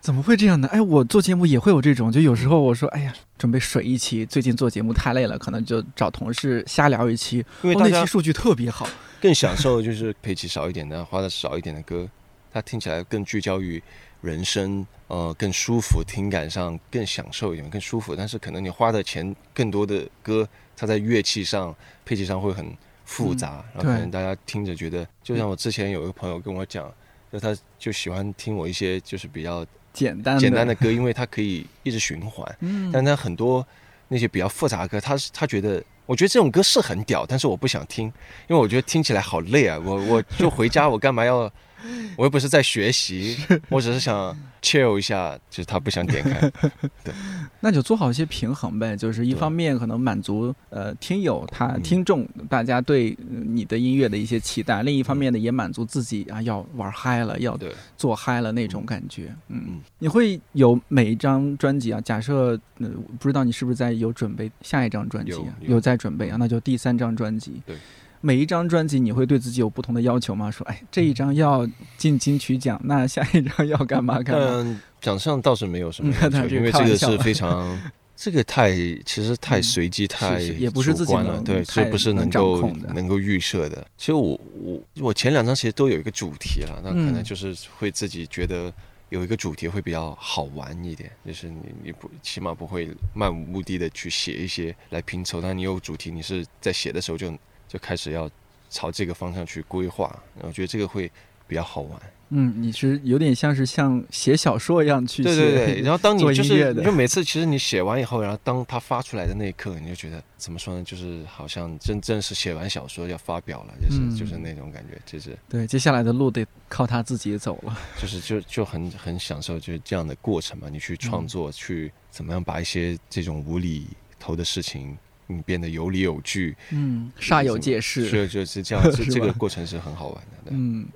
[0.00, 0.68] 怎么会这样呢？
[0.70, 8.86] 哎，我做节目也会有这种，就有时候我说，哎呀，准备水一期，最近做节目太累了，可能就找同事瞎聊一期，因为那期数据特别好。
[9.22, 12.06] 更享受就是配齐少一点的，花的少一点的歌，
[12.52, 13.82] 它听起来更聚焦于
[14.24, 18.16] 人生，呃，更舒服，听感上更享受一点，更舒服。
[18.16, 21.74] 但是可能你花的钱更多的歌，它在乐器上、
[22.06, 26.90] 配器上会很复杂，然后可能大家听着觉得，就像我之前有一个朋友跟我讲，
[27.30, 32.50] 就他就喜欢听我一些就是比较简单简单的歌，因为它可以一直循环。
[32.60, 33.64] 嗯，但他很多
[34.08, 38.06] 那些比较复杂的歌，他是他觉得，我觉得这种歌是很屌，但是我不想听，
[38.48, 39.78] 因为我觉得听起来好累啊。
[39.84, 41.52] 我 我就回家，我干嘛要？
[42.16, 43.36] 我又不是在学习，
[43.68, 46.50] 我只是想 chill 一下，就是他不想点开。
[47.04, 47.14] 对
[47.60, 57.58] 那就做好一些平衡呗，就是一方面可能满足呃听友他听众大家对你的音乐的一些期待，另一方面呢也满足自己啊要玩嗨了，要
[57.96, 59.34] 做嗨了那种感觉。
[59.48, 67.62] 嗯嗯，你会有每一张专辑啊，假设呃不知道你是不是在有准备下一张专辑有在准备啊，那就第三张专辑。
[67.66, 67.76] 对。
[68.24, 70.50] 每一张专辑你会对自己有不同的要求吗？
[70.50, 71.68] 说，哎，这一张要
[71.98, 74.46] 进金曲奖，那下一张要干嘛干嘛？
[74.48, 77.78] 嗯，奖项倒是没有什么要求，因为这个是 非常，
[78.16, 78.70] 这个太
[79.04, 83.86] 其实太随机、太是也不是自己了，能对，太这不是能够能够预设的。
[83.98, 88.72] 其实我我我前两张其实都有一个主题了，那可能嗯就是会自己觉得
[89.10, 97.30] 有一个主题会比较好玩一点，就是你你不起码不会漫无目的的去写一些来拼凑，但你有主题，你是在写的时候就
[97.74, 98.30] 就开始要
[98.70, 100.06] 朝这个方向去规划，
[100.36, 101.10] 然后我觉得这个会
[101.48, 102.00] 比较好玩。
[102.30, 110.84] 嗯，你是有点像是像写小说一样去对写，对对，然后当你就是就每次其实你写完以后，然后当它发出来的那一刻，你就觉得怎么说呢？
[110.84, 117.76] 就是好像真正是写完小说要发表了，就是、嗯就是那种感觉，就是对，接下来的路得靠他自己走了。
[118.00, 120.68] 就是就就很很享受就是这样的过程嘛。
[120.70, 123.86] 你去创作，去怎么样把一些这种无厘
[124.18, 124.96] 头的事情，
[125.26, 128.10] 你变得有理有据，嗯，煞有介事。
[128.10, 130.50] 就就是这样，这 这个过程是很好玩的。
[130.50, 130.86] 对嗯，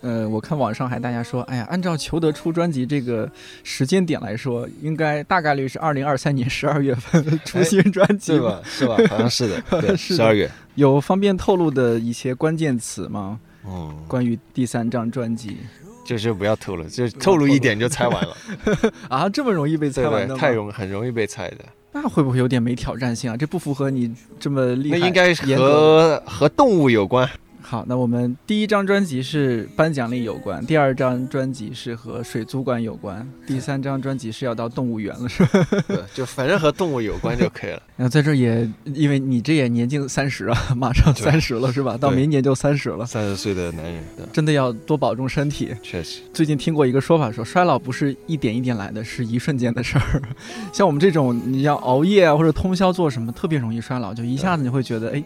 [0.00, 3.30] 呃，我看网上还大家说，哎呀，按照裘德出专辑这个
[3.62, 8.40] 时间点来说，应该大概率是二零二三年十二月份出新专辑对？
[8.40, 8.60] 吧？
[8.64, 8.96] 是吧？
[9.08, 10.50] 好像是的，对， 十二月。
[10.74, 13.38] 有方便透露的一些关键词吗？
[13.66, 15.56] 嗯，关于第三张专辑
[16.04, 18.36] 就是不要透露，就透露一点就猜完了。
[19.08, 20.34] 啊，这么容易被猜完的吗？
[20.34, 21.64] 对，太容很容易被猜的。
[21.94, 23.36] 那会不会有点没挑战性啊？
[23.36, 24.98] 这不符合你这么厉害。
[24.98, 27.30] 那应该和和动物有关。
[27.66, 35.66] 好，那我们第一张专辑是颁奖礼有关，第二张专辑是和水族馆有关，第三张专辑是要到动物园了，是吧？
[35.88, 37.82] 对，就反正和动物有关就可以了。
[37.96, 41.96] 然后在这儿也，因为你这也年近三十啊，马上对三十了是吧？
[41.96, 45.74] 到明年就三十了，三十岁的男人，对，真的要多保重身体。
[45.82, 50.22] 确实，最近听过一个说法说，衰老不是一点一点来的，是一瞬间的事儿。
[50.70, 55.24] 像我们这种你要熬夜啊或者通宵做什么，特别容易衰老，就一下子你会觉得哎。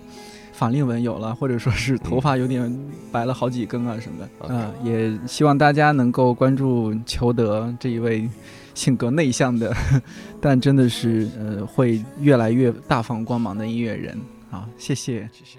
[0.59, 2.77] 法令纹有了，或者说是头发有点
[3.13, 8.29] 白了好几根啊什么的啊、也希望大家能够关注裘德这一位
[8.75, 9.73] 性格内向的，
[10.43, 14.19] 但真的是呃会越来越大放光芒的音乐人。
[14.51, 15.29] 好，谢谢。
[15.33, 15.59] 谢谢。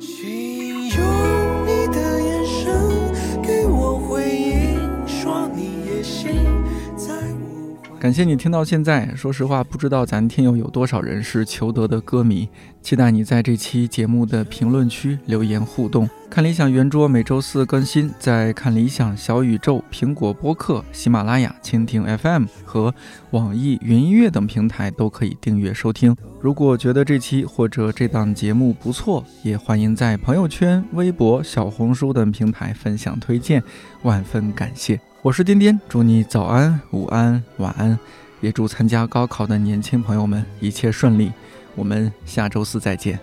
[0.00, 0.98] 请用
[1.64, 4.17] 你的眼神给我回
[8.00, 9.12] 感谢你听到现在。
[9.16, 12.48] 说实话，不知道咱听友有多少人是裘德的歌迷，
[12.80, 16.08] 期待你在这期节目的评论区留言互动。
[16.30, 22.94] 看理想圆桌每周四更新，在看理想小宇宙、苹果播客、喜马拉雅、蜻蜓 FM 和
[23.32, 26.16] 网易云音乐等平台都可以订阅收听。
[26.40, 33.60] 如果觉得这期或者这档节目不错，也欢迎在朋友圈、微博、小红书等平台分享推荐，
[34.04, 35.00] 万分感谢。
[35.20, 37.98] 我是颠颠，祝你早安、午安、晚安，
[38.40, 41.32] 也祝参加高考的年轻朋友们一切顺利。
[41.74, 43.18] 我们下周四再见。